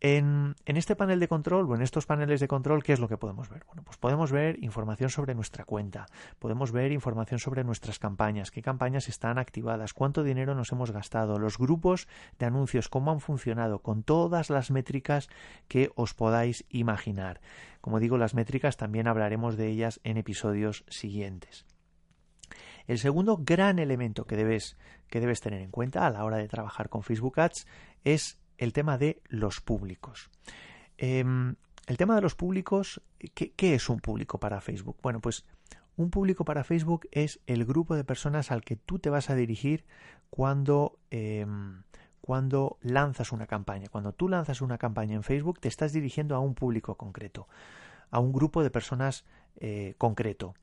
en, 0.00 0.54
este 0.66 0.94
panel 0.94 1.20
de 1.20 1.28
control 1.28 1.70
o 1.70 1.74
en 1.74 1.82
estos 1.82 2.06
paneles 2.06 2.40
de 2.40 2.48
control, 2.48 2.82
¿qué 2.82 2.92
es 2.92 3.00
lo 3.00 3.08
que 3.08 3.16
podemos 3.16 3.48
ver? 3.48 3.64
Bueno, 3.66 3.82
pues 3.82 3.96
podemos 3.96 4.30
ver 4.30 4.62
información 4.62 5.10
sobre 5.10 5.34
nuestra 5.34 5.64
cuenta, 5.64 6.06
podemos 6.38 6.72
ver 6.72 6.92
información 6.92 7.40
sobre 7.40 7.64
nuestras 7.64 7.98
campañas, 7.98 8.50
qué 8.50 8.62
campañas 8.62 9.08
están 9.08 9.38
activadas, 9.38 9.94
cuánto 9.94 10.22
dinero 10.22 10.54
nos 10.54 10.70
hemos 10.72 10.90
gastado, 10.90 11.38
los 11.38 11.58
grupos 11.58 12.08
de 12.38 12.46
anuncios, 12.46 12.88
cómo 12.88 13.10
han 13.10 13.20
funcionado, 13.20 13.80
con 13.80 14.02
todas 14.02 14.50
las 14.50 14.70
métricas 14.70 15.28
que 15.68 15.90
os 15.94 16.14
podáis 16.14 16.64
imaginar. 16.68 17.40
Como 17.80 18.00
digo, 18.00 18.18
las 18.18 18.34
métricas 18.34 18.76
también 18.76 19.08
hablaremos 19.08 19.56
de 19.56 19.68
ellas 19.68 20.00
en 20.04 20.18
episodios 20.18 20.84
siguientes. 20.88 21.66
El 22.86 22.98
segundo 22.98 23.38
gran 23.38 23.78
elemento 23.78 24.26
que 24.26 24.36
debes, 24.36 24.76
que 25.08 25.20
debes 25.20 25.40
tener 25.40 25.60
en 25.60 25.70
cuenta 25.70 26.06
a 26.06 26.10
la 26.10 26.24
hora 26.24 26.36
de 26.36 26.48
trabajar 26.48 26.88
con 26.88 27.02
Facebook 27.02 27.40
Ads 27.40 27.66
es 28.04 28.38
el 28.58 28.72
tema 28.72 28.98
de 28.98 29.20
los 29.28 29.60
públicos. 29.60 30.30
Em, 30.98 31.56
el 31.86 31.96
tema 31.96 32.14
de 32.16 32.22
los 32.22 32.34
públicos, 32.34 33.00
¿qué, 33.34 33.74
es 33.74 33.88
un 33.88 34.00
público 34.00 34.38
para 34.40 34.60
Facebook? 34.60 34.96
Bueno, 35.02 35.20
pues 35.20 35.44
un 35.96 36.10
público 36.10 36.44
para 36.44 36.64
Facebook 36.64 37.08
es 37.12 37.40
el 37.46 37.64
grupo 37.64 37.94
de 37.94 38.04
personas 38.04 38.50
al 38.50 38.62
que 38.62 38.76
tú 38.76 38.98
te 38.98 39.10
vas 39.10 39.30
a 39.30 39.34
dirigir 39.34 39.84
cuando, 40.30 40.98
em, 41.10 41.82
cuando 42.20 42.78
lanzas 42.82 43.32
una 43.32 43.46
campaña. 43.46 43.88
Cuando 43.88 44.12
tú 44.12 44.28
lanzas 44.28 44.60
una 44.60 44.78
campaña 44.78 45.14
en 45.14 45.22
Facebook, 45.22 45.60
te 45.60 45.68
estás 45.68 45.92
dirigiendo 45.92 46.34
a 46.34 46.40
un 46.40 46.54
público 46.54 46.96
concreto, 46.96 47.48
a 48.10 48.18
un 48.18 48.32
grupo 48.32 48.62
de 48.62 48.70
personas 48.70 49.24
eh, 49.58 49.94
concreto. 49.96 50.54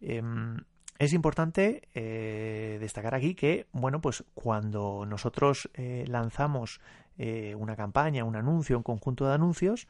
Em, 0.00 0.56
es 0.98 1.12
importante 1.12 1.88
eh, 1.94 2.78
destacar 2.80 3.14
aquí 3.14 3.34
que, 3.34 3.66
bueno, 3.72 4.00
pues 4.00 4.24
cuando 4.34 5.06
nosotros 5.06 5.70
eh, 5.74 6.04
lanzamos 6.08 6.80
eh, 7.18 7.54
una 7.54 7.76
campaña, 7.76 8.24
un 8.24 8.36
anuncio, 8.36 8.76
un 8.76 8.82
conjunto 8.82 9.26
de 9.26 9.34
anuncios, 9.34 9.86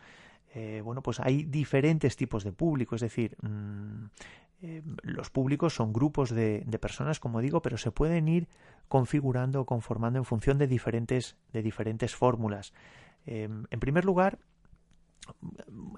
bueno, 0.83 1.03
pues 1.03 1.21
hay 1.21 1.45
diferentes 1.45 2.17
tipos 2.17 2.43
de 2.43 2.51
público, 2.51 2.97
es 2.97 3.01
decir, 3.01 3.37
mm, 3.43 4.07
los 5.03 5.31
públicos 5.31 5.73
son 5.73 5.93
grupos 5.93 6.31
de, 6.31 6.67
personas, 6.81 7.21
como 7.21 7.41
digo, 7.41 7.62
pero 7.62 7.79
se 7.79 7.93
pueden 7.93 8.27
ir 8.27 8.49
configurando 8.88 9.61
o 9.61 9.67
conformando 9.67 10.19
en 10.19 10.25
función 10.25 10.59
de 10.59 10.67
diferentes, 10.67 11.37
de 11.53 11.62
diferentes 11.62 12.17
fórmulas. 12.17 12.73
en 13.25 13.79
primer 13.79 14.05
lugar, 14.05 14.41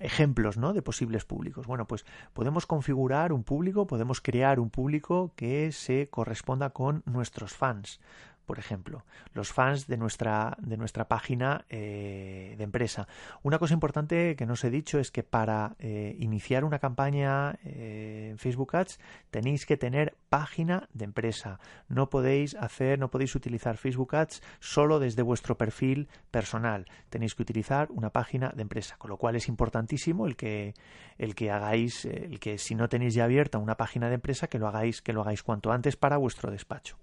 ejemplos 0.01 0.57
¿no? 0.57 0.73
de 0.73 0.83
posibles 0.83 1.25
públicos. 1.25 1.67
Bueno, 1.67 1.87
pues 1.87 2.05
podemos 2.33 2.67
configurar 2.67 3.33
un 3.33 3.45
público, 3.45 3.87
podemos 3.87 4.21
crear 4.21 4.61
un 4.61 4.71
público 4.71 5.33
que 5.37 5.73
se 5.73 6.09
corresponda 6.09 6.71
con 6.71 7.03
nuestros 7.07 7.53
fans 7.53 8.01
por 8.47 8.59
ejemplo, 8.59 9.05
los 9.33 9.53
fans 9.53 9.87
de 9.87 9.97
nuestra, 9.97 10.57
de 10.61 10.77
nuestra 10.77 11.07
página 11.07 11.65
eh, 11.69 12.55
de 12.59 12.65
empresa. 12.65 13.07
Una 13.43 13.59
cosa 13.59 13.75
importante 13.75 14.35
que 14.37 14.47
no 14.47 14.55
os 14.55 14.65
he 14.65 14.71
dicho 14.71 14.99
es 14.99 15.11
que 15.11 15.23
para 15.23 15.77
eh, 15.79 16.17
iniciar 16.19 16.65
una 16.65 16.79
campaña 16.79 17.59
eh, 17.65 18.29
en 18.31 18.39
Facebook 18.39 18.75
Ads 18.75 18.99
tenéis 19.31 19.67
que 19.67 19.77
tener 19.77 20.17
página 20.29 20.89
de 20.93 21.05
empresa. 21.05 21.61
No 21.89 22.11
podéis 22.11 22.57
hacer, 22.57 22.99
no 22.99 23.11
podéis 23.11 23.35
utilizar 23.35 23.77
Facebook 23.77 24.17
Ads 24.17 24.43
solo 24.59 24.99
desde 24.99 25.23
vuestro 25.23 25.57
perfil 25.57 26.09
personal. 26.31 26.87
Tenéis 27.09 27.35
que 27.35 27.43
utilizar 27.43 27.89
una 27.91 28.11
página 28.11 28.53
de 28.55 28.63
empresa, 28.63 28.97
con 28.99 29.11
lo 29.11 29.17
cual 29.17 29.37
es 29.37 29.49
importantísimo 29.49 30.27
el 30.27 30.37
que, 30.37 30.75
el 31.19 31.35
que 31.35 31.51
hagáis, 31.51 32.05
el 32.05 32.41
que 32.41 32.59
si 32.59 32.75
no 32.75 32.89
tenéis 32.89 33.15
ya 33.15 33.25
abierta 33.25 33.59
una 33.59 33.77
página 33.77 34.09
de 34.09 34.17
empresa, 34.17 34.49
que 34.49 34.59
lo 34.59 34.67
hagáis, 34.67 35.03
que 35.03 35.13
lo 35.13 35.21
hagáis 35.21 35.43
cuanto 35.43 35.73
antes 35.73 35.97
para 35.97 36.17
vuestro 36.17 36.51
despacho. 36.51 36.99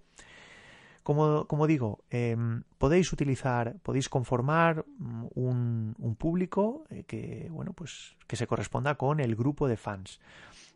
Como, 1.08 1.68
digo, 1.68 2.04
em, 2.10 2.64
podéis 2.78 3.14
utilizar, 3.14 3.80
podéis 3.80 4.10
conformar 4.10 4.84
mm, 5.00 5.28
un, 5.36 6.16
público 6.20 6.84
eh, 6.90 7.06
que, 7.08 7.48
bueno, 7.50 7.72
pues, 7.72 8.18
que 8.28 8.36
se 8.36 8.46
corresponda 8.46 8.96
con 8.96 9.22
el 9.22 9.38
grupo 9.38 9.70
de 9.70 9.78
fans. 9.78 10.20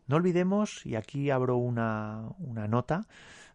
No 0.06 0.16
olvidemos, 0.16 0.86
y 0.86 0.96
aquí 0.96 1.28
abro 1.28 1.58
una, 1.58 2.30
nota, 2.66 3.06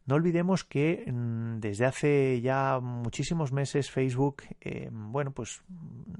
no 0.05 0.13
olvidemos 0.13 0.63
que 0.63 1.03
mm, 1.11 1.61
desde 1.61 1.87
hace 1.87 2.41
ya 2.41 2.79
muchísimos 2.79 3.51
meses 3.51 3.89
Facebook, 3.89 4.43
em, 4.61 5.11
bueno, 5.11 5.31
pues 5.31 5.63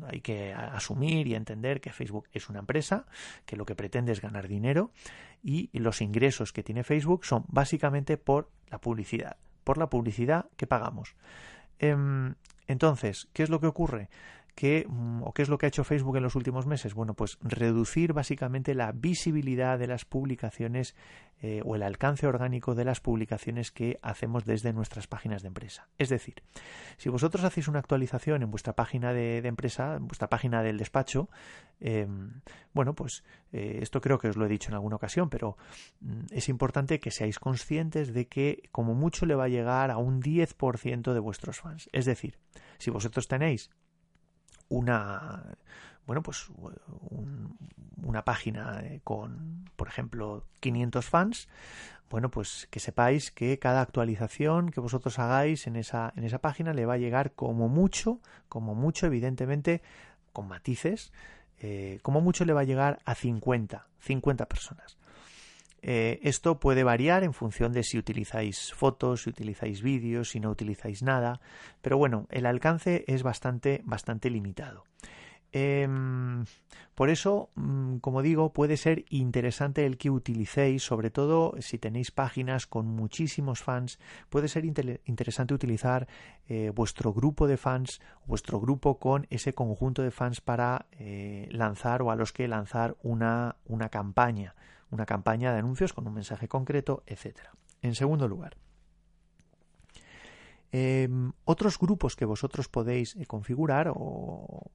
hay 0.08 0.22
que 0.22 0.56
asumir 0.56 1.28
y 1.28 1.36
entender 1.36 1.82
que 1.82 1.91
Facebook 1.91 2.30
es 2.34 2.50
una 2.50 2.62
empresa, 2.62 3.06
que 3.46 3.58
lo 3.58 3.65
que 3.67 3.76
pretende 3.76 4.12
es 4.12 4.22
ganar 4.22 4.48
dinero 4.48 4.89
y 5.43 5.70
los 5.78 6.02
ingresos 6.02 6.52
que 6.52 6.63
tiene 6.63 6.84
Facebook 6.84 7.26
son 7.26 7.46
básicamente 7.48 8.17
por 8.17 8.50
la 8.72 8.82
publicidad 8.82 9.38
por 9.68 9.78
la 9.78 9.90
publicidad 9.90 10.46
que 10.56 10.66
pagamos. 10.66 11.18
Em, 11.80 12.36
entonces, 12.68 13.28
¿qué 13.34 13.44
es 13.44 13.50
lo 13.50 13.60
que 13.60 13.68
ocurre? 13.68 14.08
Mm, 14.88 15.24
o 15.24 15.34
qué 15.34 15.41
es 15.41 15.50
lo 15.50 15.58
que 15.58 15.65
ha 15.65 15.70
hecho 15.70 15.84
Facebook 15.84 16.17
en 16.17 16.24
los 16.24 16.36
últimos 16.36 16.65
meses? 16.65 16.93
Bueno, 16.93 17.13
pues 17.13 17.38
reducir 17.41 18.13
básicamente 18.13 18.74
la 18.74 18.91
visibilidad 18.91 19.78
de 19.78 19.88
las 19.88 20.06
publicaciones 20.06 20.96
eh, 21.41 21.62
o 21.63 21.76
el 21.76 21.84
alcance 21.84 22.26
orgánico 22.26 22.74
de 22.74 22.84
las 22.84 23.00
publicaciones 23.00 23.72
que 23.72 24.00
hacemos 24.02 24.46
desde 24.46 24.74
nuestras 24.74 25.06
páginas 25.06 25.43
de 25.43 25.50
empresa. 25.50 25.88
Es 26.00 26.10
decir, 26.10 26.41
si 26.98 27.10
vosotros 27.10 27.43
hacéis 27.43 27.67
una 27.67 27.78
actualización 27.78 28.41
en 28.41 28.50
vuestra 28.50 28.74
página 28.74 29.13
de, 29.13 29.38
empresa, 29.38 29.98
en 29.98 30.08
vuestra 30.08 30.30
página 30.30 30.63
del 30.63 30.78
despacho, 30.78 31.30
em, 31.80 32.41
bueno, 32.74 32.96
pues 32.96 33.24
eh, 33.52 33.80
esto 33.84 34.02
creo 34.02 34.17
que 34.17 34.30
os 34.30 34.38
lo 34.38 34.46
he 34.46 34.50
dicho 34.50 34.70
en 34.70 34.76
alguna 34.76 34.96
ocasión, 34.96 35.30
pero 35.30 35.58
mm, 36.02 36.26
es 36.32 36.50
importante 36.50 37.00
que 37.00 37.12
seáis 37.12 37.38
conscientes 37.38 38.13
de 38.13 38.28
que 38.28 38.63
como 38.72 38.96
mucho 38.96 39.28
le 39.28 39.36
va 39.36 39.43
a 39.43 39.50
llegar 39.50 39.91
a 39.91 39.98
un 39.98 40.24
10% 40.24 41.13
de 41.13 41.20
vuestros 41.20 41.60
fans. 41.60 41.88
Es 41.93 42.06
decir, 42.06 42.39
si 42.80 42.89
vosotros 42.89 43.28
tenéis 43.28 43.70
una 44.70 45.58
bueno 46.06 46.24
pues 46.24 46.48
una 48.04 48.24
página 48.24 48.82
eh, 48.84 49.02
con 49.04 49.66
por 49.76 49.88
ejemplo 49.88 50.46
500 50.62 51.06
fans 51.06 51.48
bueno 52.10 52.30
pues 52.30 52.68
que 52.72 52.80
sepáis 52.80 53.32
que 53.32 53.60
cada 53.60 53.82
actualización 53.82 54.70
que 54.70 54.80
vosotros 54.80 55.20
hagáis 55.20 55.68
en 55.68 55.76
esa 55.76 56.14
en 56.16 56.24
esa 56.24 56.40
página 56.40 56.74
le 56.74 56.86
va 56.86 56.94
a 56.94 56.98
llegar 56.98 57.34
como 57.34 57.68
mucho 57.68 58.20
como 58.50 58.76
mucho 58.76 59.06
evidentemente 59.06 59.82
con 60.34 60.48
matices 60.48 61.12
eh, 61.60 62.00
como 62.02 62.22
mucho 62.22 62.46
le 62.46 62.54
va 62.54 62.62
a 62.62 62.66
llegar 62.66 63.00
a 63.06 63.16
50 63.16 63.88
50 64.00 64.46
personas 64.48 64.98
eh, 65.89 66.19
esto 66.21 66.60
puede 66.60 66.84
variar 66.84 67.23
en 67.23 67.32
función 67.32 67.71
de 67.71 67.82
si 67.82 67.97
utilizáis 67.97 68.73
fotos, 68.73 69.23
si 69.23 69.30
utilizáis 69.30 69.82
vídeos, 69.82 70.32
si 70.32 70.41
no 70.41 70.50
utilizáis 70.50 71.02
nada, 71.02 71.39
pero 71.82 71.97
bueno, 71.97 72.28
el 72.30 72.45
alcance 72.45 73.06
es 73.08 73.23
bastante, 73.23 73.84
bastante 73.86 74.30
limitado. 74.30 74.84
Em, 75.54 76.43
por 76.93 77.10
eso, 77.10 77.52
mm, 77.56 78.00
como 78.00 78.21
digo, 78.21 78.52
puede 78.52 78.76
ser 78.76 79.06
interesante 79.10 79.86
el 79.86 79.97
que 79.97 80.10
utilicéis, 80.10 80.84
sobre 80.84 81.10
todo 81.10 81.56
si 81.60 81.78
tenéis 81.78 82.12
páginas 82.12 82.67
con 82.67 82.88
muchísimos 82.88 83.63
fans, 83.63 83.97
puede 84.30 84.50
ser 84.50 84.65
interesante 84.65 85.54
utilizar 85.54 86.10
eh, 86.50 86.69
vuestro 86.76 87.13
grupo 87.13 87.47
de 87.47 87.56
fans, 87.56 88.02
vuestro 88.26 88.60
grupo 88.60 89.00
con 89.00 89.26
ese 89.30 89.54
conjunto 89.54 90.02
de 90.02 90.12
fans 90.12 90.41
para 90.41 90.88
eh, 91.00 91.47
lanzar 91.50 92.02
o 92.02 92.12
a 92.12 92.17
los 92.17 92.34
que 92.34 92.50
lanzar 92.50 92.97
una, 93.04 93.56
una 93.67 93.88
campaña 93.88 94.54
una 94.91 95.06
campaña 95.06 95.52
de 95.52 95.60
anuncios 95.60 95.93
con 95.93 96.08
un 96.08 96.13
mensaje 96.13 96.47
concreto, 96.47 97.04
etc. 97.06 97.39
En 97.82 97.95
segundo 97.95 98.28
lugar, 98.28 98.58
em, 100.71 101.32
otros 101.45 101.78
grupos 101.78 102.15
que 102.15 102.26
vosotros 102.26 102.67
podéis 102.67 103.15
eh, 103.15 103.26
configurar 103.26 103.91
o, 103.93 104.71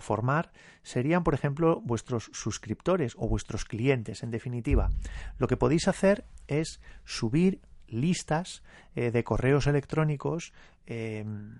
formar 0.00 0.52
serían, 0.82 1.22
por 1.22 1.34
ejemplo, 1.34 1.82
vuestros 1.84 2.30
suscriptores 2.32 3.12
o 3.18 3.28
vuestros 3.28 3.66
clientes. 3.66 4.22
En 4.22 4.30
definitiva, 4.30 4.88
lo 5.36 5.48
que 5.48 5.58
podéis 5.58 5.86
hacer 5.86 6.24
es 6.46 6.80
subir 7.04 7.60
listas 7.88 8.62
eh, 8.94 9.10
de 9.10 9.24
correos 9.24 9.66
electrónicos 9.66 10.54
em, 10.86 11.58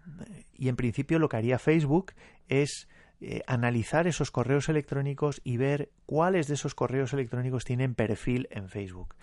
y 0.54 0.68
en 0.68 0.76
principio 0.76 1.18
lo 1.18 1.28
que 1.28 1.36
haría 1.36 1.58
Facebook 1.58 2.12
es 2.48 2.88
eh, 3.20 3.42
analizar 3.46 4.06
esos 4.06 4.30
correos 4.30 4.68
electrónicos 4.68 5.40
y 5.44 5.56
ver 5.56 5.90
cuáles 6.06 6.46
de 6.46 6.54
esos 6.54 6.74
correos 6.74 7.12
electrónicos 7.12 7.64
tienen 7.64 7.94
perfil 7.94 8.48
en 8.50 8.68
Facebook. 8.68 9.14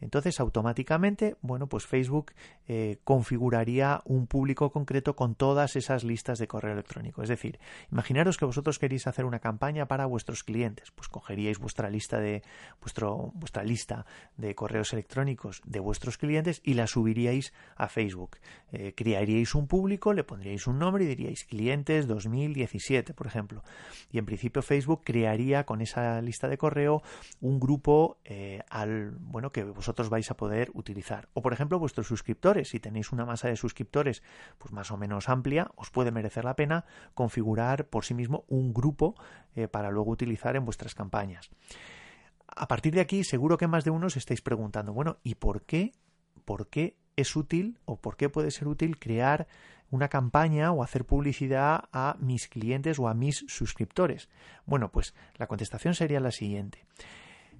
Entonces, 0.00 0.40
automáticamente, 0.40 1.36
bueno, 1.42 1.68
pues 1.68 1.86
Facebook 1.86 2.32
eh, 2.66 2.98
configuraría 3.04 4.00
un 4.04 4.26
público 4.26 4.70
concreto 4.70 5.14
con 5.14 5.34
todas 5.34 5.76
esas 5.76 6.04
listas 6.04 6.38
de 6.38 6.48
correo 6.48 6.72
electrónico. 6.72 7.22
Es 7.22 7.28
decir, 7.28 7.58
imaginaros 7.92 8.38
que 8.38 8.46
vosotros 8.46 8.78
queréis 8.78 9.06
hacer 9.06 9.24
una 9.24 9.40
campaña 9.40 9.86
para 9.86 10.06
vuestros 10.06 10.42
clientes, 10.42 10.90
pues 10.90 11.08
cogeríais 11.08 11.58
vuestra 11.58 11.90
lista 11.90 12.18
de 12.18 12.42
vuestra 12.80 13.62
lista 13.62 14.06
de 14.36 14.54
correos 14.54 14.92
electrónicos 14.92 15.60
de 15.64 15.80
vuestros 15.80 16.16
clientes 16.16 16.62
y 16.64 16.74
la 16.74 16.86
subiríais 16.86 17.52
a 17.76 17.88
Facebook. 17.88 18.38
Eh, 18.72 18.94
crearíais 18.96 19.54
un 19.54 19.66
público, 19.66 20.12
le 20.14 20.24
pondríais 20.24 20.66
un 20.66 20.78
nombre 20.78 21.04
y 21.04 21.08
diríais 21.08 21.44
clientes 21.44 22.06
2017, 22.06 23.12
por 23.12 23.26
ejemplo. 23.26 23.62
Y 24.10 24.18
en 24.18 24.24
principio 24.24 24.62
Facebook 24.62 25.02
crearía 25.04 25.64
con 25.64 25.80
esa 25.80 26.20
lista 26.22 26.48
de 26.48 26.58
correo 26.58 27.02
un 27.40 27.60
grupo 27.60 28.18
eh, 28.24 28.62
al 28.70 29.10
bueno 29.18 29.52
que 29.52 29.64
vosotros 29.64 29.89
vais 30.08 30.30
a 30.30 30.36
poder 30.36 30.70
utilizar. 30.74 31.28
O 31.34 31.42
por 31.42 31.52
ejemplo 31.52 31.78
vuestros 31.78 32.06
suscriptores, 32.06 32.70
si 32.70 32.80
tenéis 32.80 33.12
una 33.12 33.24
masa 33.24 33.48
de 33.48 33.56
suscriptores 33.56 34.22
pues 34.58 34.72
más 34.72 34.90
o 34.90 34.96
menos 34.96 35.28
amplia, 35.28 35.70
os 35.76 35.90
puede 35.90 36.10
merecer 36.10 36.44
la 36.44 36.56
pena 36.56 36.84
configurar 37.14 37.86
por 37.88 38.04
sí 38.04 38.14
mismo 38.14 38.44
un 38.48 38.72
grupo 38.72 39.14
eh, 39.54 39.68
para 39.68 39.90
luego 39.90 40.10
utilizar 40.10 40.56
en 40.56 40.64
vuestras 40.64 40.94
campañas. 40.94 41.50
A 42.46 42.68
partir 42.68 42.94
de 42.94 43.00
aquí 43.00 43.24
seguro 43.24 43.58
que 43.58 43.68
más 43.68 43.84
de 43.84 43.90
uno 43.90 44.06
os 44.06 44.16
estáis 44.16 44.42
preguntando, 44.42 44.92
bueno, 44.92 45.18
¿y 45.22 45.36
por 45.36 45.62
qué? 45.62 45.92
¿Por 46.44 46.68
qué 46.68 46.96
es 47.16 47.36
útil 47.36 47.78
o 47.84 48.00
por 48.00 48.16
qué 48.16 48.28
puede 48.28 48.50
ser 48.50 48.68
útil 48.68 48.98
crear 48.98 49.46
una 49.90 50.08
campaña 50.08 50.72
o 50.72 50.82
hacer 50.82 51.04
publicidad 51.04 51.84
a 51.92 52.16
mis 52.20 52.48
clientes 52.48 52.98
o 52.98 53.08
a 53.08 53.14
mis 53.14 53.44
suscriptores? 53.48 54.28
Bueno, 54.66 54.90
pues 54.90 55.14
la 55.36 55.46
contestación 55.46 55.94
sería 55.94 56.20
la 56.20 56.30
siguiente 56.30 56.86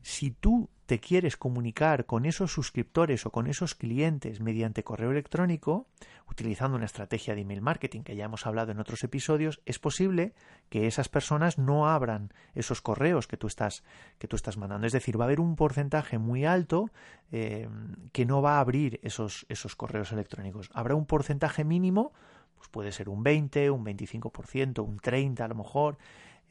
si 0.02 0.30
tú 0.30 0.70
te 0.90 0.98
quieres 0.98 1.36
comunicar 1.36 2.04
con 2.04 2.26
esos 2.26 2.52
suscriptores 2.52 3.24
o 3.24 3.30
con 3.30 3.46
esos 3.46 3.76
clientes 3.76 4.40
mediante 4.40 4.82
correo 4.82 5.12
electrónico, 5.12 5.86
utilizando 6.28 6.76
una 6.76 6.86
estrategia 6.86 7.36
de 7.36 7.42
email 7.42 7.62
marketing 7.62 8.02
que 8.02 8.16
ya 8.16 8.24
hemos 8.24 8.44
hablado 8.44 8.72
en 8.72 8.80
otros 8.80 9.04
episodios, 9.04 9.60
es 9.66 9.78
posible 9.78 10.34
que 10.68 10.88
esas 10.88 11.08
personas 11.08 11.58
no 11.58 11.88
abran 11.88 12.32
esos 12.56 12.82
correos 12.82 13.28
que 13.28 13.36
tú 13.36 13.46
estás, 13.46 13.84
que 14.18 14.26
tú 14.26 14.34
estás 14.34 14.56
mandando. 14.56 14.84
Es 14.84 14.92
decir, 14.92 15.16
va 15.16 15.26
a 15.26 15.28
haber 15.28 15.38
un 15.38 15.54
porcentaje 15.54 16.18
muy 16.18 16.44
alto 16.44 16.90
eh, 17.30 17.68
que 18.10 18.26
no 18.26 18.42
va 18.42 18.56
a 18.56 18.60
abrir 18.60 18.98
esos, 19.04 19.46
esos 19.48 19.76
correos 19.76 20.10
electrónicos. 20.10 20.70
Habrá 20.74 20.96
un 20.96 21.06
porcentaje 21.06 21.62
mínimo, 21.62 22.12
pues 22.56 22.68
puede 22.68 22.90
ser 22.90 23.08
un 23.08 23.22
20, 23.22 23.70
un 23.70 23.84
25%, 23.84 24.84
un 24.84 24.98
30% 24.98 25.40
a 25.40 25.46
lo 25.46 25.54
mejor, 25.54 25.98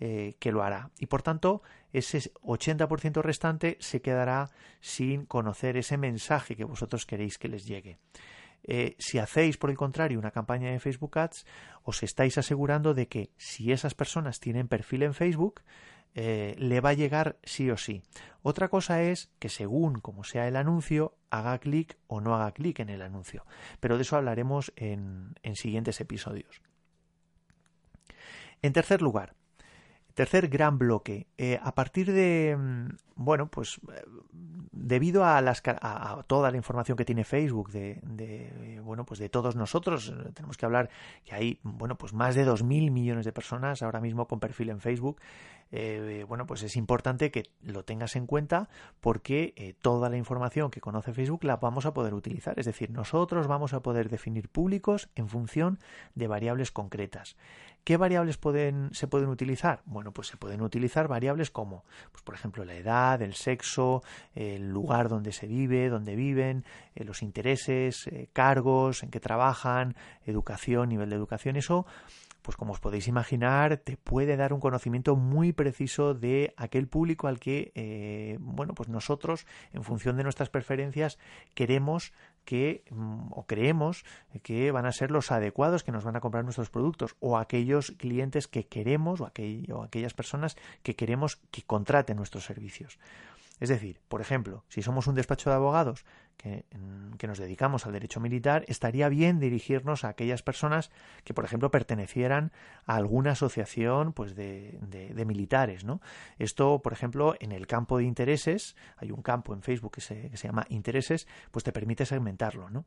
eh, 0.02 0.36
que 0.40 0.54
lo 0.54 0.64
hará. 0.64 0.92
Y 0.98 1.08
por 1.08 1.22
tanto, 1.22 1.62
ese 1.92 2.32
80% 2.36 3.22
restante 3.22 3.76
se 3.82 4.02
quedará 4.02 4.50
sin 4.80 5.26
conocer 5.26 5.76
ese 5.76 5.98
mensaje 5.98 6.56
que 6.56 6.64
vosotros 6.64 7.06
queréis 7.06 7.38
que 7.38 7.50
les 7.50 7.66
llegue. 7.66 7.98
Eh, 8.64 8.96
si 8.98 9.20
hacéis, 9.20 9.58
por 9.58 9.70
el 9.70 9.76
contrario, 9.76 10.18
una 10.18 10.32
campaña 10.32 10.72
de 10.72 10.80
Facebook 10.80 11.18
Ads, 11.18 11.46
os 11.84 12.02
estáis 12.02 12.38
asegurando 12.38 12.94
de 12.94 13.10
que 13.10 13.32
si 13.36 13.74
esas 13.74 13.94
personas 13.94 14.40
tienen 14.40 14.70
perfil 14.70 15.04
en 15.04 15.14
Facebook, 15.14 15.64
eh, 16.16 16.56
le 16.58 16.80
va 16.80 16.92
a 16.92 16.94
llegar 16.94 17.38
sí 17.44 17.70
o 17.70 17.76
sí. 17.76 18.02
Otra 18.42 18.70
cosa 18.70 19.02
es 19.02 19.32
que 19.38 19.50
según 19.50 20.00
como 20.00 20.24
sea 20.24 20.48
el 20.48 20.56
anuncio, 20.56 21.18
haga 21.30 21.58
clic 21.60 21.98
o 22.08 22.22
no 22.22 22.36
haga 22.36 22.54
clic 22.54 22.80
en 22.80 22.90
el 22.90 23.02
anuncio. 23.02 23.46
Pero 23.82 23.98
de 23.98 24.04
eso 24.04 24.16
hablaremos 24.16 24.72
en 24.78 25.36
siguientes 25.56 26.00
episodios. 26.00 26.62
En 28.62 28.74
tercer 28.74 29.02
lugar, 29.02 29.36
Tercer 30.20 30.50
gran 30.50 30.78
bloque. 30.78 31.28
Eh, 31.38 31.58
a 31.64 31.74
partir 31.74 32.12
de, 32.12 32.54
mm, 32.54 32.90
bueno, 33.16 33.48
pues 33.50 33.80
eh, 33.90 34.04
debido 34.74 35.24
a, 35.24 35.40
las, 35.40 35.64
a, 35.66 36.26
toda 36.28 36.52
la 36.52 36.58
información 36.58 36.98
que 36.98 37.06
tiene 37.06 37.24
Facebook 37.24 37.72
de, 37.72 38.82
bueno, 38.84 39.06
pues 39.06 39.22
de 39.22 39.30
todos 39.30 39.56
nosotros, 39.56 40.10
eh, 40.10 40.32
tenemos 40.34 40.58
que 40.58 40.66
hablar 40.66 40.90
que 41.24 41.36
hay, 41.36 41.60
bueno, 41.64 41.98
pues 41.98 42.12
más 42.12 42.36
de 42.36 42.46
2.000 42.46 42.92
millones 42.92 43.24
de 43.24 43.32
personas 43.32 43.82
ahora 43.82 44.02
mismo 44.02 44.28
con 44.28 44.42
perfil 44.42 44.72
en 44.72 44.82
Facebook. 44.82 45.22
bueno, 46.28 46.46
pues 46.46 46.64
es 46.64 46.76
importante 46.76 47.32
que 47.32 47.44
lo 47.62 47.86
tengas 47.86 48.18
en 48.18 48.26
cuenta 48.26 48.68
porque 49.00 49.78
toda 49.82 50.10
la 50.10 50.18
información 50.18 50.70
que 50.70 50.82
conoce 50.82 51.14
Facebook 51.14 51.46
la 51.46 51.58
vamos 51.58 51.86
a 51.86 51.94
poder 51.94 52.14
utilizar. 52.14 52.60
Es 52.60 52.66
decir, 52.66 52.90
nosotros 52.92 53.48
vamos 53.48 53.74
a 53.74 53.82
poder 53.82 54.10
definir 54.10 54.50
públicos 54.50 55.10
en 55.16 55.30
función 55.30 55.80
de 56.16 56.28
variables 56.28 56.72
concretas. 56.72 57.38
¿Qué 57.84 57.98
variables 57.98 58.40
se 58.92 59.08
pueden 59.08 59.30
utilizar? 59.30 59.82
Bueno, 59.86 60.12
pues 60.12 60.28
se 60.28 60.38
pueden 60.38 60.62
utilizar 60.62 61.08
variables 61.08 61.50
como, 61.50 61.84
pues 62.12 62.24
por 62.24 62.36
ejemplo, 62.36 62.64
la 62.64 62.76
edad, 62.76 63.22
el 63.22 63.34
sexo, 63.34 64.04
el 64.36 64.70
lugar 64.70 65.10
donde 65.10 65.32
se 65.32 65.48
vive, 65.48 65.90
donde 65.90 66.16
viven, 66.16 66.66
eh, 66.96 67.04
los 67.04 67.24
intereses, 67.24 68.08
eh, 68.08 68.30
cargos, 68.32 69.04
en 69.04 69.10
qué 69.10 69.20
trabajan, 69.20 69.96
educación, 70.26 70.90
nivel 70.90 71.10
de 71.10 71.16
educación. 71.16 71.56
Eso 71.56 71.86
pues 72.42 72.58
como 72.58 72.74
os 72.74 72.80
podéis 72.80 73.08
imaginar, 73.08 73.78
te 73.78 73.98
puede 73.98 74.38
dar 74.38 74.54
un 74.54 74.60
conocimiento 74.60 75.16
muy 75.16 75.54
preciso 75.54 76.14
de 76.14 76.54
aquel 76.58 76.88
público 76.88 77.28
al 77.28 77.40
que, 77.40 77.72
eh, 77.76 78.38
bueno, 78.40 78.74
pues 78.74 78.90
nosotros, 78.90 79.46
en 79.74 79.84
función 79.84 80.18
de 80.18 80.24
nuestras 80.24 80.50
preferencias, 80.50 81.20
queremos 81.54 82.14
que 82.50 82.84
mm, 82.90 83.30
o 83.30 83.46
creemos 83.46 84.04
que 84.42 84.72
van 84.72 84.88
a 84.88 84.92
ser 84.92 85.12
los 85.12 85.30
adecuados 85.30 85.84
que 85.84 85.92
nos 85.92 86.04
van 86.04 86.16
a 86.16 86.20
comprar 86.20 86.44
nuestros 86.44 86.72
productos 86.72 87.16
o 87.20 87.38
aquellos 87.38 87.92
clientes 87.92 88.48
que 88.48 88.66
queremos 88.66 89.22
o, 89.22 89.30
o 89.30 89.84
aquellas 89.84 90.16
personas 90.16 90.58
que 90.82 90.96
queremos 90.96 91.38
que 91.52 91.62
contraten 91.62 92.18
nuestros 92.18 92.46
servicios. 92.46 92.98
Es 93.60 93.70
decir, 93.70 94.00
por 94.08 94.20
ejemplo, 94.20 94.64
si 94.68 94.82
somos 94.82 95.06
un 95.06 95.14
despacho 95.14 95.52
de 95.52 95.58
abogados 95.58 96.06
que, 96.40 96.66
nos 97.28 97.38
dedicamos 97.38 97.86
al 97.86 97.92
derecho 97.92 98.22
militar, 98.22 98.64
estaría 98.68 99.10
bien 99.10 99.40
dirigirnos 99.40 100.06
a 100.06 100.10
aquellas 100.10 100.42
personas 100.42 100.90
que, 101.26 101.34
por 101.34 101.44
ejemplo, 101.44 101.70
pertenecieran 101.70 102.52
a 102.86 102.96
alguna 102.96 103.32
asociación 103.32 104.14
pues, 104.14 104.36
de, 104.36 104.80
militares. 105.28 105.84
¿no? 105.84 106.00
Esto, 106.38 106.82
por 106.82 106.94
ejemplo, 106.94 107.36
en 107.40 107.52
el 107.52 107.68
campo 107.68 107.98
de 107.98 108.06
intereses, 108.06 108.76
hay 108.98 109.12
un 109.12 109.22
campo 109.22 109.54
en 109.54 109.62
Facebook 109.62 109.92
que 109.92 110.02
se, 110.02 110.30
llama 110.30 110.66
intereses, 110.70 111.28
pues 111.52 111.64
te 111.64 111.74
permite 111.74 112.06
segmentarlo. 112.06 112.70
¿no? 112.70 112.86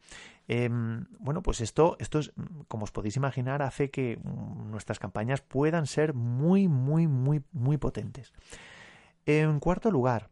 Em, 0.49 1.05
bueno, 1.19 1.43
pues 1.43 1.61
esto, 1.61 1.97
esto 2.01 2.21
es, 2.21 2.33
como 2.69 2.85
os 2.85 2.91
podéis 2.91 3.17
imaginar, 3.17 3.61
hace 3.63 3.91
que 3.91 4.17
mm, 4.17 4.71
nuestras 4.71 4.99
campañas 4.99 5.43
puedan 5.43 5.87
ser 5.87 6.15
muy, 6.15 6.69
muy, 6.69 7.07
muy, 7.07 7.43
muy 7.53 7.77
potentes. 7.77 8.33
En 9.27 9.61
cuarto 9.61 9.91
lugar, 9.91 10.31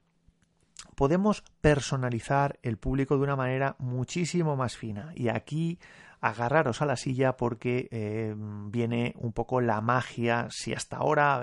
podemos 0.95 1.43
personalizar 1.61 2.59
el 2.63 2.77
público 2.77 3.17
de 3.17 3.23
una 3.23 3.37
manera 3.37 3.77
muchísimo 3.79 4.57
más 4.57 4.77
fina. 4.77 5.13
Y 5.15 5.29
aquí 5.29 5.79
agarraros 6.21 6.83
a 6.83 6.87
la 6.87 6.97
silla 6.97 7.37
porque 7.37 7.89
eh, 7.91 8.35
viene 8.37 9.15
un 9.17 9.33
poco 9.33 9.61
la 9.61 9.81
magia. 9.81 10.49
Si 10.51 10.73
hasta 10.73 10.99
ahora 10.99 11.43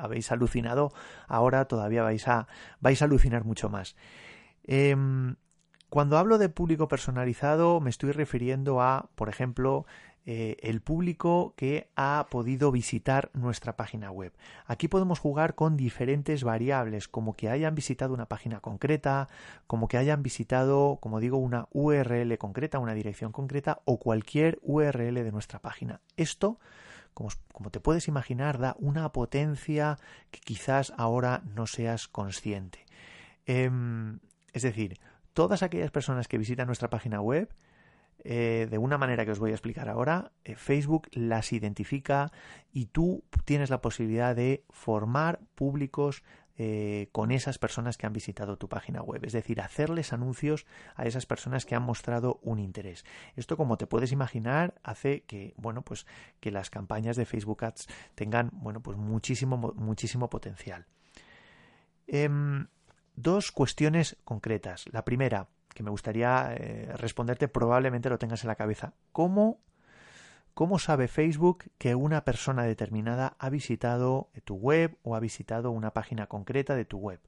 habéis 0.00 0.32
alucinado, 0.32 0.92
ahora 1.26 1.64
todavía 1.66 2.02
vais 2.02 2.28
a, 2.28 2.46
vais 2.80 3.00
a 3.00 3.06
alucinar 3.06 3.44
mucho 3.44 3.68
más. 3.68 3.96
Em, 4.64 5.36
cuando 5.88 6.18
hablo 6.18 6.36
de 6.36 6.50
público 6.50 6.88
personalizado, 6.88 7.80
me 7.80 7.88
estoy 7.88 8.12
refiriendo 8.12 8.82
a, 8.82 9.08
por 9.14 9.30
ejemplo, 9.30 9.86
eh, 10.30 10.58
el 10.60 10.82
público 10.82 11.54
que 11.56 11.88
ha 11.96 12.26
podido 12.28 12.70
visitar 12.70 13.30
nuestra 13.32 13.78
página 13.78 14.10
web. 14.10 14.34
Aquí 14.66 14.86
podemos 14.86 15.18
jugar 15.18 15.54
con 15.54 15.78
diferentes 15.78 16.44
variables, 16.44 17.08
como 17.08 17.32
que 17.32 17.48
hayan 17.48 17.74
visitado 17.74 18.12
una 18.12 18.26
página 18.26 18.60
concreta, 18.60 19.28
como 19.66 19.88
que 19.88 19.96
hayan 19.96 20.22
visitado, 20.22 20.98
como 21.00 21.18
digo, 21.18 21.38
una 21.38 21.68
URL 21.72 22.36
concreta, 22.36 22.78
una 22.78 22.92
dirección 22.92 23.32
concreta 23.32 23.80
o 23.86 23.98
cualquier 23.98 24.58
URL 24.60 25.14
de 25.14 25.32
nuestra 25.32 25.60
página. 25.60 26.02
Esto 26.18 26.58
como, 27.14 27.70
te 27.70 27.80
puedes 27.80 28.06
imaginar, 28.06 28.58
da 28.58 28.76
una 28.80 29.10
potencia 29.12 29.96
que 30.30 30.40
quizás 30.40 30.92
ahora 30.98 31.40
no 31.54 31.66
seas 31.66 32.06
consciente. 32.06 32.84
Em, 33.46 34.18
es 34.52 34.60
decir, 34.60 35.00
todas 35.32 35.62
aquellas 35.62 35.90
personas 35.90 36.28
que 36.28 36.36
visitan 36.36 36.66
nuestra 36.66 36.90
página 36.90 37.22
web 37.22 37.48
eh, 38.24 38.66
de 38.70 38.78
una 38.78 38.98
manera 38.98 39.24
que 39.24 39.30
os 39.30 39.38
voy 39.38 39.50
a 39.50 39.54
explicar 39.54 39.88
ahora, 39.88 40.32
eh, 40.44 40.56
Facebook 40.56 41.08
las 41.12 41.52
identifica 41.52 42.32
y 42.72 42.86
tú 42.86 43.24
tienes 43.44 43.70
la 43.70 43.80
posibilidad 43.80 44.34
de 44.34 44.64
formar 44.70 45.40
públicos 45.54 46.22
eh, 46.60 47.08
con 47.12 47.30
esas 47.30 47.56
personas 47.56 47.96
que 47.96 48.06
han 48.06 48.12
visitado 48.12 48.58
tu 48.58 48.68
página 48.68 49.00
web, 49.00 49.24
es 49.24 49.32
decir, 49.32 49.60
hacerles 49.60 50.12
anuncios 50.12 50.66
a 50.96 51.06
esas 51.06 51.24
personas 51.24 51.64
que 51.64 51.76
han 51.76 51.84
mostrado 51.84 52.40
un 52.42 52.58
interés. 52.58 53.04
Esto, 53.36 53.56
como 53.56 53.78
te 53.78 53.86
puedes 53.86 54.10
imaginar, 54.10 54.74
hace 54.82 55.22
que, 55.22 55.54
bueno, 55.56 55.82
pues 55.82 56.04
que 56.40 56.50
las 56.50 56.68
campañas 56.68 57.16
de 57.16 57.26
Facebook 57.26 57.64
Ads 57.64 57.86
tengan, 58.16 58.50
bueno, 58.52 58.82
pues 58.82 58.98
muchísimo, 58.98 59.56
muchísimo 59.76 60.28
potencial. 60.28 60.86
Em, 62.08 62.66
dos 63.14 63.52
cuestiones 63.52 64.16
concretas. 64.24 64.86
La 64.90 65.04
primera, 65.04 65.46
que 65.78 65.84
me 65.84 65.90
gustaría 65.90 66.56
eh, 66.56 66.92
responderte, 66.96 67.46
probablemente 67.46 68.10
lo 68.10 68.18
tengas 68.18 68.42
en 68.42 68.48
la 68.48 68.56
cabeza. 68.56 68.94
¿Cómo, 69.12 69.60
¿Cómo 70.52 70.80
sabe 70.80 71.06
Facebook 71.06 71.70
que 71.78 71.94
una 71.94 72.24
persona 72.24 72.64
determinada 72.64 73.36
ha 73.38 73.48
visitado 73.48 74.28
tu 74.44 74.56
web 74.56 74.98
o 75.04 75.14
ha 75.14 75.20
visitado 75.20 75.70
una 75.70 75.92
página 75.92 76.26
concreta 76.26 76.74
de 76.74 76.84
tu 76.84 76.98
web? 76.98 77.20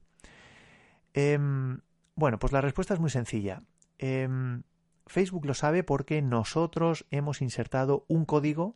Em, 1.13 1.79
bueno, 2.15 2.39
pues 2.39 2.51
la 2.51 2.59
respuesta 2.59 2.93
es 2.93 2.99
muy 2.99 3.09
sencilla. 3.09 3.63
Em, 3.99 4.63
Facebook 5.07 5.45
lo 5.45 5.53
sabe 5.53 5.83
porque 5.83 6.21
nosotros 6.21 7.05
hemos 7.09 7.41
insertado 7.41 8.03
un 8.09 8.25
código 8.25 8.75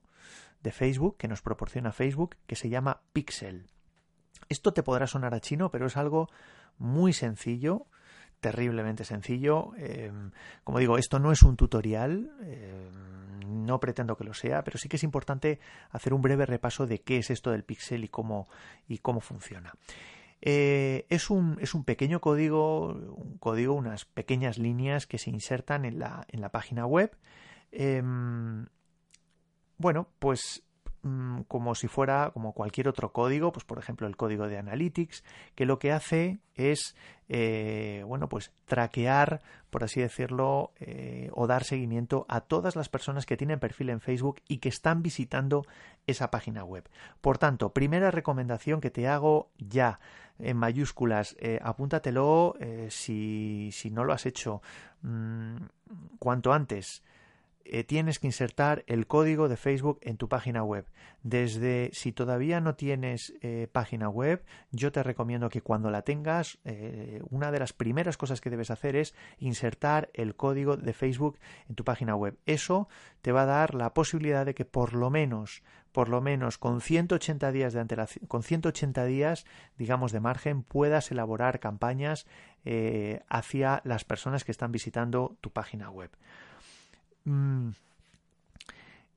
de 0.63 0.71
Facebook 0.71 1.17
que 1.17 1.27
nos 1.27 1.41
proporciona 1.41 1.91
Facebook 1.91 2.37
que 2.47 2.55
se 2.55 2.69
llama 2.69 3.01
Pixel. 3.11 3.67
Esto 4.47 4.71
te 4.71 4.83
podrá 4.83 5.05
sonar 5.05 5.33
a 5.33 5.41
chino, 5.41 5.69
pero 5.69 5.87
es 5.87 5.97
algo 5.97 6.29
muy 6.77 7.11
sencillo 7.11 7.87
terriblemente 8.45 9.03
sencillo. 9.03 9.71
Em, 9.75 10.29
como 10.63 10.77
digo, 10.77 10.99
esto 10.99 11.17
no 11.17 11.31
es 11.31 11.41
un 11.41 11.55
tutorial, 11.55 12.31
em, 12.41 13.65
no 13.65 13.79
pretendo 13.79 14.15
que 14.15 14.23
lo 14.23 14.35
sea, 14.35 14.63
pero 14.63 14.77
sí 14.77 14.87
que 14.87 14.97
es 14.97 15.03
importante 15.03 15.59
hacer 15.89 16.13
un 16.13 16.21
breve 16.21 16.45
repaso 16.45 16.85
de 16.85 17.01
qué 17.01 17.17
es 17.17 17.31
esto 17.31 17.49
del 17.49 17.63
pixel 17.63 18.03
y 18.03 18.07
cómo, 18.07 18.47
y 18.87 18.99
cómo 18.99 19.19
funciona. 19.19 19.73
Eh, 20.43 21.07
es, 21.09 21.31
un, 21.31 21.57
es, 21.59 21.73
un, 21.73 21.85
pequeño 21.85 22.21
código, 22.21 22.89
un 22.89 23.39
código, 23.39 23.73
unas 23.73 24.05
pequeñas 24.05 24.59
líneas 24.59 25.07
que 25.07 25.17
se 25.17 25.31
insertan 25.31 25.83
en 25.83 25.97
la, 25.97 26.27
en 26.29 26.39
la 26.39 26.49
página 26.49 26.85
web. 26.85 27.17
Bueno, 29.79 30.07
pues 30.19 30.61
Mm, 31.07 31.41
como 31.41 31.75
si 31.75 31.87
fuera 31.87 32.31
como 32.33 32.53
cualquier 32.53 32.87
otro 32.87 33.13
código, 33.13 33.51
pues 33.51 33.63
por 33.63 33.77
ejemplo 33.77 34.07
el 34.07 34.17
código 34.17 34.47
de 34.47 34.57
Analytics, 34.57 35.23
que 35.53 35.67
lo 35.67 35.77
que 35.77 35.91
hace 35.91 36.39
es 36.55 36.95
eh, 37.29 38.03
bueno 38.07 38.27
pues 38.27 38.51
traquear, 38.65 39.43
por 39.69 39.83
así 39.83 40.01
decirlo, 40.01 40.71
eh, 40.79 41.29
o 41.33 41.45
dar 41.45 41.63
seguimiento 41.63 42.25
a 42.27 42.41
todas 42.41 42.75
las 42.75 42.89
personas 42.89 43.27
que 43.27 43.37
tienen 43.37 43.59
perfil 43.59 43.91
en 43.91 44.01
Facebook 44.01 44.41
y 44.47 44.57
que 44.57 44.69
están 44.69 45.03
visitando 45.03 45.67
esa 46.07 46.31
página 46.31 46.63
web. 46.63 46.89
Por 47.21 47.37
tanto, 47.37 47.69
primera 47.69 48.09
recomendación 48.09 48.81
que 48.81 48.89
te 48.89 49.07
hago 49.07 49.51
ya 49.59 49.99
en 50.39 50.57
mayúsculas, 50.57 51.35
eh, 51.37 51.59
apúntatelo 51.61 52.55
si, 52.89 53.69
si, 53.71 53.91
no 53.91 54.05
lo 54.05 54.13
has 54.13 54.25
hecho 54.25 54.63
mm, 55.03 55.57
cuanto 56.17 56.51
antes 56.51 57.03
eh, 57.67 57.83
tienes 57.83 58.19
que 58.19 58.27
insertar 58.27 58.83
el 58.85 59.07
código 59.07 59.49
de 59.49 59.57
Facebook 59.57 59.97
en 60.03 60.17
tu 60.17 60.29
página 60.29 60.63
web. 60.63 60.85
Desde 61.23 61.89
si 61.93 62.11
todavía 62.11 62.61
no 62.61 62.75
tienes 62.75 63.33
eh, 63.41 63.67
página 63.71 64.07
web, 64.07 64.45
yo 64.71 64.91
te 64.91 65.01
recomiendo 65.01 65.49
que 65.49 65.61
cuando 65.61 65.89
la 65.89 66.03
tengas, 66.03 66.59
eh, 66.63 67.23
una 67.31 67.51
de 67.51 67.57
las 67.57 67.73
primeras 67.73 68.17
cosas 68.17 68.39
que 68.39 68.51
debes 68.51 68.69
hacer 68.69 68.95
es 68.95 69.15
insertar 69.39 70.11
el 70.13 70.35
código 70.35 70.77
de 70.77 70.93
Facebook 70.93 71.39
en 71.67 71.73
tu 71.73 71.83
página 71.83 72.15
web. 72.15 72.37
Eso 72.45 72.87
te 73.23 73.31
va 73.31 73.41
a 73.41 73.47
dar 73.47 73.73
la 73.73 73.95
posibilidad 73.95 74.45
de 74.45 74.53
que 74.53 74.65
por 74.65 74.93
lo 74.93 75.09
menos, 75.09 75.63
por 75.91 76.07
lo 76.07 76.21
menos 76.21 76.59
con 76.59 76.81
180 76.81 77.51
días 77.51 77.73
de 77.73 77.79
antelación, 77.79 78.27
con 78.27 78.43
180 78.43 79.05
días, 79.05 79.45
digamos, 79.79 80.11
de 80.11 80.19
margen, 80.19 80.61
puedas 80.61 81.09
elaborar 81.11 81.59
campañas 81.59 82.27
hacia 83.29 83.81
las 83.85 84.05
personas 84.05 84.43
que 84.43 84.51
están 84.51 84.71
visitando 84.71 85.37
tu 85.39 85.51
página 85.51 85.91
web. 85.91 86.09
Mm, 87.25 87.71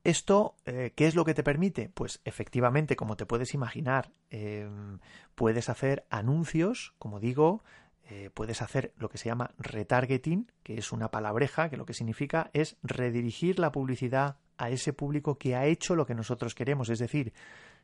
¿Esto 0.04 0.54
eh, 0.64 0.92
qué 0.96 1.06
es 1.06 1.14
lo 1.14 1.24
que 1.24 1.34
te 1.34 1.42
permite? 1.42 1.90
Pues 1.92 2.20
efectivamente, 2.24 2.96
como 2.96 3.16
te 3.16 3.26
puedes 3.26 3.52
imaginar, 3.52 4.10
em, 4.30 5.00
puedes 5.34 5.68
hacer 5.68 6.06
anuncios, 6.08 6.94
como 6.98 7.20
digo, 7.20 7.62
eh, 8.10 8.30
puedes 8.32 8.62
hacer 8.62 8.94
lo 8.96 9.10
que 9.10 9.18
se 9.18 9.28
llama 9.28 9.50
retargeting, 9.58 10.50
que 10.62 10.78
es 10.78 10.92
una 10.92 11.10
palabreja 11.10 11.68
que 11.68 11.76
lo 11.76 11.84
que 11.84 11.92
significa 11.92 12.48
es 12.54 12.78
redirigir 12.82 13.58
la 13.58 13.70
publicidad 13.70 14.38
a 14.56 14.70
ese 14.70 14.94
público 14.94 15.36
que 15.36 15.56
ha 15.56 15.66
hecho 15.66 15.94
lo 15.94 16.06
que 16.06 16.14
nosotros 16.14 16.54
queremos, 16.54 16.88
es 16.88 17.00
decir, 17.00 17.34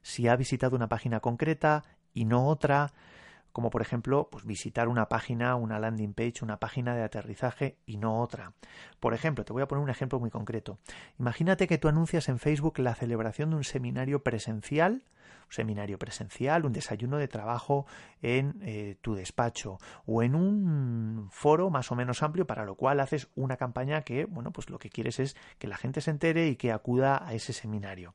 si 0.00 0.26
ha 0.26 0.36
visitado 0.36 0.76
una 0.76 0.88
página 0.88 1.20
concreta 1.20 1.84
y 2.14 2.24
no 2.24 2.46
otra, 2.46 2.94
como 3.54 3.70
por 3.70 3.82
ejemplo 3.82 4.28
pues 4.32 4.44
visitar 4.44 4.88
una 4.88 5.08
página, 5.08 5.54
una 5.54 5.78
landing 5.78 6.12
page, 6.12 6.42
una 6.42 6.58
página 6.58 6.96
de 6.96 7.04
aterrizaje 7.04 7.78
y 7.86 7.98
no 7.98 8.20
otra. 8.20 8.52
Por 8.98 9.14
ejemplo, 9.14 9.44
te 9.44 9.52
voy 9.52 9.62
a 9.62 9.68
poner 9.68 9.84
un 9.84 9.90
ejemplo 9.90 10.18
muy 10.18 10.28
concreto. 10.28 10.80
Imagínate 11.20 11.68
que 11.68 11.78
tú 11.78 11.86
anuncias 11.86 12.28
en 12.28 12.40
Facebook 12.40 12.80
la 12.80 12.96
celebración 12.96 13.50
de 13.50 13.56
un 13.56 13.62
seminario 13.62 14.24
presencial, 14.24 15.04
un 15.46 15.52
seminario 15.52 16.00
presencial, 16.00 16.64
un 16.64 16.72
desayuno 16.72 17.16
de 17.16 17.28
trabajo 17.28 17.86
en 18.22 18.58
eh, 18.60 18.96
tu 19.00 19.14
despacho 19.14 19.78
o 20.04 20.24
en 20.24 20.34
un 20.34 21.28
foro 21.30 21.70
más 21.70 21.92
o 21.92 21.94
menos 21.94 22.24
amplio 22.24 22.48
para 22.48 22.64
lo 22.64 22.74
cual 22.74 22.98
haces 22.98 23.28
una 23.36 23.56
campaña 23.56 24.02
que, 24.02 24.24
bueno, 24.24 24.50
pues 24.50 24.68
lo 24.68 24.80
que 24.80 24.90
quieres 24.90 25.20
es 25.20 25.36
que 25.60 25.68
la 25.68 25.76
gente 25.76 26.00
se 26.00 26.10
entere 26.10 26.48
y 26.48 26.56
que 26.56 26.72
acuda 26.72 27.24
a 27.24 27.34
ese 27.34 27.52
seminario 27.52 28.14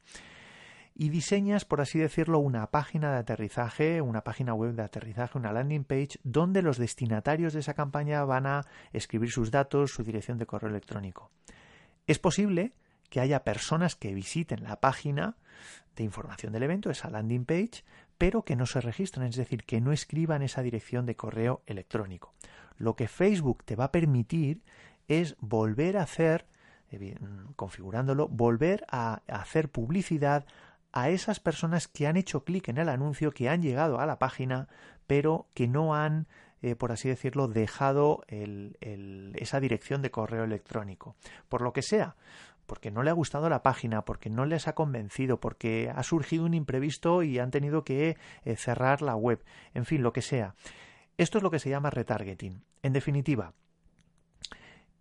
y 0.99 1.07
diseñas, 1.07 1.63
por 1.63 1.79
así 1.79 1.97
decirlo, 1.97 2.39
una 2.39 2.71
página 2.71 3.13
de 3.13 3.19
aterrizaje, 3.19 4.01
una 4.01 4.25
página 4.25 4.53
web 4.53 4.73
de 4.73 4.81
aterrizaje, 4.81 5.37
una 5.37 5.53
landing 5.53 5.85
page, 5.85 6.19
donde 6.23 6.61
los 6.61 6.77
destinatarios 6.77 7.53
de 7.53 7.61
esa 7.61 7.73
campaña 7.73 8.25
van 8.25 8.45
a 8.45 8.65
escribir 8.91 9.31
sus 9.31 9.49
datos, 9.49 9.91
su 9.91 10.03
dirección 10.03 10.37
de 10.37 10.45
correo 10.45 10.69
electrónico. 10.69 11.31
Es 12.05 12.19
posible 12.19 12.73
que 13.09 13.21
haya 13.21 13.45
personas 13.45 13.95
que 13.95 14.13
visiten 14.13 14.65
la 14.65 14.81
página 14.81 15.37
de 15.95 16.03
información 16.03 16.51
del 16.51 16.63
evento, 16.63 16.89
esa 16.89 17.09
landing 17.09 17.45
page, 17.45 17.85
pero 18.17 18.43
que 18.43 18.57
no 18.57 18.65
se 18.65 18.81
registren, 18.81 19.27
es 19.27 19.37
decir, 19.37 19.63
que 19.63 19.79
no 19.79 19.93
escriban 19.93 20.41
esa 20.41 20.61
dirección 20.63 21.05
de 21.05 21.15
correo 21.15 21.61
electrónico. 21.65 22.33
Lo 22.75 22.97
que 22.97 23.07
Facebook 23.07 23.63
te 23.63 23.77
va 23.77 23.85
a 23.85 23.91
permitir 23.93 24.63
es 25.07 25.37
volver 25.39 25.95
a 25.95 26.03
hacer, 26.03 26.45
eh, 26.91 27.15
configurándolo, 27.55 28.27
volver 28.27 28.85
a 28.89 29.21
hacer 29.29 29.69
publicidad 29.69 30.45
a 30.91 31.09
esas 31.09 31.39
personas 31.39 31.87
que 31.87 32.07
han 32.07 32.17
hecho 32.17 32.43
clic 32.43 32.69
en 32.69 32.77
el 32.77 32.89
anuncio, 32.89 33.31
que 33.31 33.49
han 33.49 33.61
llegado 33.61 33.99
a 33.99 34.05
la 34.05 34.19
página, 34.19 34.67
pero 35.07 35.47
que 35.53 35.67
no 35.67 35.95
han 35.95 36.27
eh, 36.61 36.75
por 36.75 36.91
así 36.91 37.07
decirlo, 37.07 37.47
dejado 37.47 38.23
esa 38.27 39.59
dirección 39.61 40.01
de 40.01 40.11
correo 40.11 40.43
electrónico. 40.43 41.15
Por 41.47 41.61
lo 41.61 41.71
que 41.71 41.81
sea, 41.81 42.17
porque 42.65 42.91
no 42.91 43.01
le 43.01 43.09
ha 43.09 43.13
gustado 43.13 43.49
la 43.49 43.63
página, 43.63 44.03
porque 44.03 44.29
no 44.29 44.45
les 44.45 44.67
ha 44.67 44.75
convencido, 44.75 45.39
porque 45.39 45.91
ha 45.93 46.03
surgido 46.03 46.45
un 46.45 46.53
imprevisto 46.53 47.23
y 47.23 47.39
han 47.39 47.51
tenido 47.51 47.83
que 47.83 48.17
eh, 48.43 48.55
cerrar 48.57 49.01
la 49.01 49.15
web, 49.15 49.43
en 49.73 49.85
fin, 49.85 50.03
lo 50.03 50.11
que 50.11 50.21
sea. 50.21 50.53
Esto 51.17 51.37
es 51.37 51.43
lo 51.43 51.51
que 51.51 51.59
se 51.59 51.69
llama 51.69 51.89
retargeting. 51.89 52.63
En 52.83 52.93
definitiva, 52.93 53.53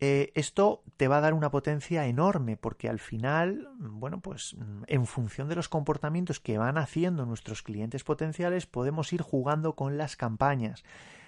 eh, 0.00 0.30
esto 0.34 0.82
te 0.96 1.08
va 1.08 1.18
a 1.18 1.20
dar 1.20 1.34
una 1.34 1.50
potencia 1.50 2.06
enorme 2.06 2.56
porque 2.56 2.88
al 2.88 3.00
final, 3.00 3.68
bueno, 3.78 4.20
pues 4.20 4.56
en 4.86 5.06
función 5.06 5.48
de 5.48 5.56
los 5.56 5.68
comportamientos 5.68 6.38
que 6.38 6.58
van 6.58 6.78
haciendo 6.78 7.26
nuestros 7.26 7.62
clientes 7.62 8.04
potenciales, 8.04 8.66
podemos 8.66 9.12
ir 9.12 9.22
jugando 9.22 9.74
con 9.74 9.98
las 9.98 10.16
campañas. 10.16 10.84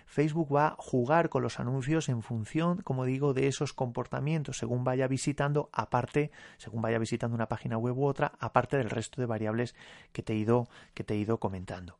Facebook 0.06 0.54
va 0.54 0.68
a 0.68 0.76
jugar 0.76 1.28
con 1.28 1.42
los 1.42 1.60
anuncios 1.60 2.08
en 2.08 2.22
función, 2.22 2.82
como 2.82 3.04
digo, 3.04 3.32
de 3.32 3.46
esos 3.46 3.72
comportamientos, 3.72 4.58
según 4.58 4.82
vaya 4.82 5.06
visitando, 5.06 5.68
aparte, 5.72 6.32
según 6.56 6.82
vaya 6.82 6.98
visitando 6.98 7.36
una 7.36 7.48
página 7.48 7.78
web 7.78 7.96
u 7.96 8.06
otra, 8.06 8.32
aparte 8.40 8.76
del 8.76 8.90
resto 8.90 9.20
de 9.20 9.26
variables 9.26 9.76
que 10.12 10.22
te 10.22 10.32
he 10.32 10.36
ido, 10.36 10.68
que 10.94 11.04
te 11.04 11.14
he 11.14 11.16
ido 11.16 11.38
comentando. 11.38 11.98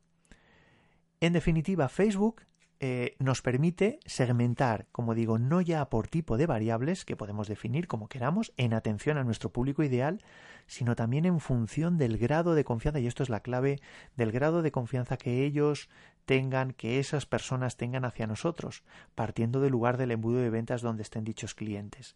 En 1.21 1.33
definitiva, 1.33 1.87
Facebook 1.87 2.41
eh, 2.83 3.15
nos 3.19 3.43
permite 3.43 3.99
segmentar, 4.07 4.87
como 4.91 5.13
digo, 5.13 5.37
no 5.37 5.61
ya 5.61 5.87
por 5.87 6.07
tipo 6.07 6.35
de 6.35 6.47
variables 6.47 7.05
que 7.05 7.15
podemos 7.15 7.47
definir 7.47 7.87
como 7.87 8.07
queramos, 8.07 8.53
en 8.57 8.73
atención 8.73 9.19
a 9.19 9.23
nuestro 9.23 9.51
público 9.51 9.83
ideal, 9.83 10.23
sino 10.65 10.95
también 10.95 11.25
en 11.25 11.39
función 11.39 11.99
del 11.99 12.17
grado 12.17 12.55
de 12.55 12.63
confianza, 12.63 12.99
y 12.99 13.05
esto 13.05 13.21
es 13.21 13.29
la 13.29 13.41
clave, 13.41 13.79
del 14.17 14.31
grado 14.31 14.63
de 14.63 14.71
confianza 14.71 15.17
que 15.17 15.45
ellos 15.45 15.89
tengan, 16.25 16.73
que 16.73 16.97
esas 16.97 17.27
personas 17.27 17.77
tengan 17.77 18.03
hacia 18.03 18.25
nosotros, 18.25 18.83
partiendo 19.13 19.61
del 19.61 19.73
lugar 19.73 19.97
del 19.97 20.09
embudo 20.09 20.39
de 20.39 20.49
ventas 20.49 20.81
donde 20.81 21.03
estén 21.03 21.23
dichos 21.23 21.53
clientes. 21.53 22.15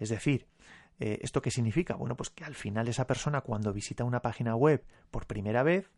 Es 0.00 0.08
decir, 0.08 0.48
eh, 0.98 1.20
¿esto 1.22 1.42
qué 1.42 1.52
significa? 1.52 1.94
Bueno, 1.94 2.16
pues 2.16 2.30
que 2.30 2.42
al 2.42 2.56
final 2.56 2.88
esa 2.88 3.06
persona 3.06 3.42
cuando 3.42 3.72
visita 3.72 4.02
una 4.02 4.20
página 4.20 4.56
web 4.56 4.84
por 5.12 5.28
primera 5.28 5.62
vez, 5.62 5.92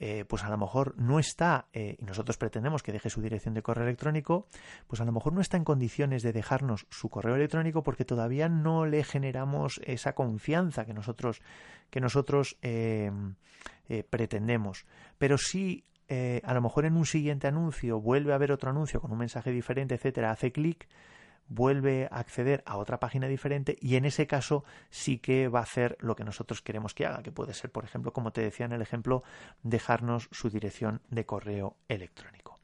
eh, 0.00 0.24
pues 0.28 0.44
a 0.44 0.48
lo 0.48 0.56
mejor 0.56 0.94
no 0.96 1.18
está, 1.18 1.66
eh, 1.72 1.96
y 1.98 2.04
nosotros 2.04 2.36
pretendemos 2.36 2.84
que 2.84 2.92
deje 2.92 3.10
su 3.10 3.20
dirección 3.20 3.54
de 3.54 3.62
correo 3.62 3.84
electrónico, 3.84 4.46
pues 4.86 5.00
a 5.00 5.04
lo 5.04 5.10
mejor 5.10 5.32
no 5.32 5.40
está 5.40 5.56
en 5.56 5.64
condiciones 5.64 6.22
de 6.22 6.32
dejarnos 6.32 6.86
su 6.90 7.08
correo 7.08 7.34
electrónico 7.34 7.82
porque 7.82 8.04
todavía 8.04 8.48
no 8.48 8.86
le 8.86 9.02
generamos 9.02 9.80
esa 9.84 10.14
confianza 10.14 10.84
que 10.84 10.94
nosotros, 10.94 11.42
que 11.90 12.00
nosotros 12.00 12.58
eh, 12.62 13.10
pretendemos. 14.08 14.86
Pero 15.18 15.36
si 15.36 15.84
a 16.42 16.54
lo 16.54 16.62
mejor 16.62 16.86
en 16.86 16.96
un 16.96 17.04
siguiente 17.04 17.48
anuncio 17.48 18.00
vuelve 18.00 18.32
a 18.32 18.36
haber 18.36 18.50
otro 18.52 18.70
anuncio 18.70 18.98
con 18.98 19.12
un 19.12 19.18
mensaje 19.18 19.50
diferente, 19.50 19.94
etcétera, 19.94 20.30
hace 20.30 20.52
clic, 20.52 20.88
vuelve 21.48 22.08
a 22.10 22.18
acceder 22.18 22.62
a 22.66 22.76
otra 22.76 23.00
página 23.00 23.26
diferente 23.26 23.76
y 23.80 23.96
en 23.96 24.04
ese 24.04 24.26
caso 24.26 24.64
sí 24.90 25.18
que 25.18 25.48
va 25.48 25.60
a 25.60 25.62
hacer 25.62 25.96
lo 26.00 26.16
que 26.16 26.24
nosotros 26.24 26.62
queremos 26.62 26.94
que 26.94 27.06
haga, 27.06 27.22
que 27.22 27.32
puede 27.32 27.54
ser, 27.54 27.70
por 27.70 27.84
ejemplo, 27.84 28.12
como 28.12 28.32
te 28.32 28.42
decía 28.42 28.66
en 28.66 28.72
el 28.72 28.82
ejemplo, 28.82 29.22
dejarnos 29.62 30.28
su 30.30 30.50
dirección 30.50 31.00
de 31.10 31.26
correo 31.26 31.76
electrónico. 31.88 32.58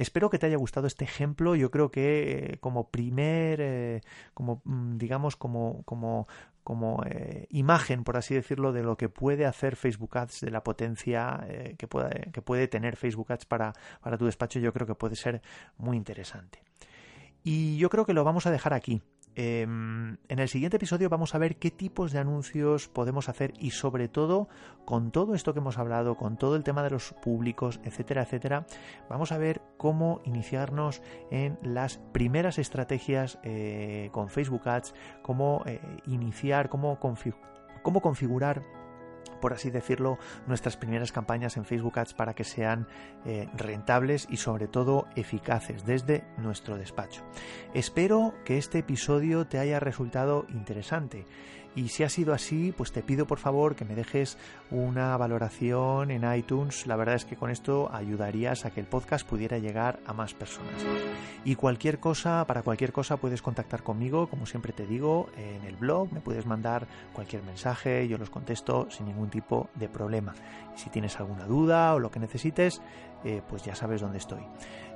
Espero 0.00 0.30
que 0.30 0.38
te 0.38 0.46
haya 0.46 0.56
gustado 0.56 0.86
este 0.86 1.04
ejemplo. 1.04 1.54
Yo 1.54 1.70
creo 1.70 1.90
que 1.90 2.52
eh, 2.52 2.58
como 2.58 2.88
primer, 2.88 3.60
eh, 3.60 4.00
como 4.32 4.62
mm, 4.64 4.96
digamos, 4.96 5.36
como, 5.36 5.82
como, 5.82 6.26
como 6.64 7.04
eh, 7.04 7.46
imagen, 7.50 8.02
por 8.02 8.16
así 8.16 8.34
decirlo, 8.34 8.72
de 8.72 8.82
lo 8.82 8.96
que 8.96 9.10
puede 9.10 9.44
hacer 9.44 9.76
Facebook 9.76 10.16
Ads, 10.16 10.40
de 10.40 10.50
la 10.50 10.62
potencia 10.64 11.46
que, 11.76 11.86
puede, 11.86 12.30
que 12.32 12.40
puede 12.40 12.66
tener 12.66 12.96
Facebook 12.96 13.30
Ads 13.30 13.44
para, 13.44 13.74
para 14.00 14.16
tu 14.16 14.24
despacho, 14.24 14.58
yo 14.58 14.72
creo 14.72 14.86
que 14.86 14.94
puede 14.94 15.16
ser 15.16 15.42
muy 15.76 15.98
interesante. 15.98 16.62
Y 17.42 17.78
yo 17.78 17.88
creo 17.88 18.04
que 18.04 18.14
lo 18.14 18.24
vamos 18.24 18.46
a 18.46 18.50
dejar 18.50 18.74
aquí. 18.74 19.02
Em, 19.36 20.16
en 20.28 20.38
el 20.40 20.48
siguiente 20.48 20.76
episodio 20.76 21.08
vamos 21.08 21.36
a 21.36 21.38
ver 21.38 21.56
qué 21.56 21.70
tipos 21.70 22.10
de 22.10 22.18
anuncios 22.18 22.88
podemos 22.88 23.28
hacer 23.28 23.54
y 23.60 23.70
sobre 23.70 24.08
todo 24.08 24.48
con 24.84 25.12
todo 25.12 25.34
esto 25.34 25.52
que 25.52 25.60
hemos 25.60 25.78
hablado, 25.78 26.16
con 26.16 26.36
todo 26.36 26.56
el 26.56 26.64
tema 26.64 26.82
de 26.82 26.90
los 26.90 27.12
públicos, 27.22 27.78
etcétera, 27.84 28.22
etcétera, 28.22 28.66
vamos 29.08 29.30
a 29.30 29.38
ver 29.38 29.62
cómo 29.76 30.20
iniciarnos 30.24 31.00
en 31.30 31.58
las 31.62 31.98
primeras 32.12 32.58
estrategias 32.58 33.38
eh, 33.44 34.10
con 34.10 34.30
Facebook 34.30 34.68
Ads, 34.68 34.94
cómo 35.22 35.62
eh, 35.64 35.80
iniciar, 36.06 36.68
cómo, 36.68 36.98
cómo 37.82 38.00
configurar 38.00 38.64
por 39.40 39.52
así 39.52 39.70
decirlo, 39.70 40.18
nuestras 40.46 40.76
primeras 40.76 41.12
campañas 41.12 41.56
en 41.56 41.64
Facebook 41.64 41.98
Ads 41.98 42.14
para 42.14 42.34
que 42.34 42.44
sean 42.44 42.86
eh, 43.24 43.48
rentables 43.56 44.26
y 44.30 44.36
sobre 44.36 44.68
todo 44.68 45.06
eficaces 45.16 45.84
desde 45.84 46.24
nuestro 46.36 46.76
despacho. 46.76 47.22
Espero 47.74 48.34
que 48.44 48.58
este 48.58 48.78
episodio 48.78 49.46
te 49.46 49.58
haya 49.58 49.80
resultado 49.80 50.46
interesante. 50.50 51.24
Y 51.76 51.88
si 51.88 52.02
ha 52.02 52.08
sido 52.08 52.34
así, 52.34 52.74
pues 52.76 52.92
te 52.92 53.02
pido 53.02 53.26
por 53.26 53.38
favor 53.38 53.76
que 53.76 53.84
me 53.84 53.94
dejes 53.94 54.36
una 54.70 55.16
valoración 55.16 56.10
en 56.10 56.30
iTunes. 56.32 56.86
La 56.86 56.96
verdad 56.96 57.14
es 57.14 57.24
que 57.24 57.36
con 57.36 57.50
esto 57.50 57.88
ayudarías 57.92 58.64
a 58.64 58.70
que 58.70 58.80
el 58.80 58.86
podcast 58.86 59.26
pudiera 59.26 59.58
llegar 59.58 60.00
a 60.04 60.12
más 60.12 60.34
personas. 60.34 60.84
Y 61.44 61.54
cualquier 61.54 62.00
cosa, 62.00 62.44
para 62.46 62.62
cualquier 62.62 62.92
cosa 62.92 63.16
puedes 63.18 63.40
contactar 63.40 63.82
conmigo, 63.82 64.28
como 64.28 64.46
siempre 64.46 64.72
te 64.72 64.86
digo, 64.86 65.28
en 65.36 65.64
el 65.64 65.76
blog. 65.76 66.12
Me 66.12 66.20
puedes 66.20 66.44
mandar 66.44 66.88
cualquier 67.12 67.42
mensaje, 67.44 68.08
yo 68.08 68.18
los 68.18 68.30
contesto 68.30 68.88
sin 68.90 69.06
ningún 69.06 69.30
tipo 69.30 69.70
de 69.74 69.88
problema. 69.88 70.34
Si 70.74 70.90
tienes 70.90 71.18
alguna 71.18 71.46
duda 71.46 71.94
o 71.94 71.98
lo 72.00 72.10
que 72.10 72.18
necesites, 72.18 72.82
eh, 73.24 73.42
pues 73.48 73.62
ya 73.62 73.74
sabes 73.74 74.00
dónde 74.00 74.18
estoy. 74.18 74.42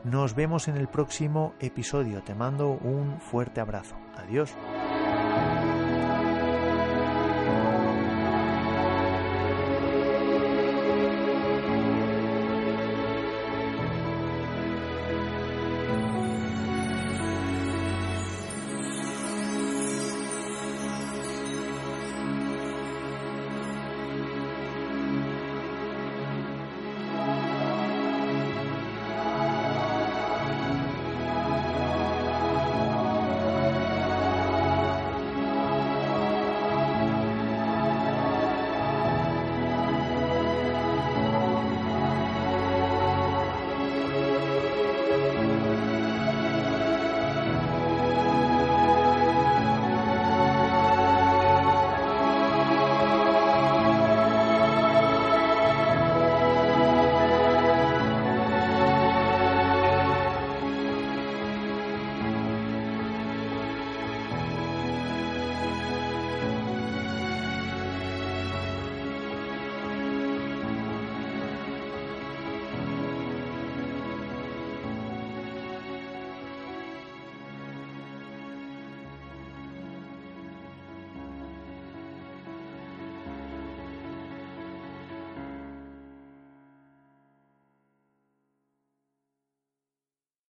Nos 0.03 0.35
vemos 0.35 0.69
en 0.69 0.77
el 0.77 0.89
próximo 0.89 1.55
episodio. 1.61 2.23
Te 2.23 2.35
mando 2.35 2.71
un 2.71 3.21
fuerte 3.21 3.61
abrazo. 3.61 3.97
Adiós. 4.17 4.55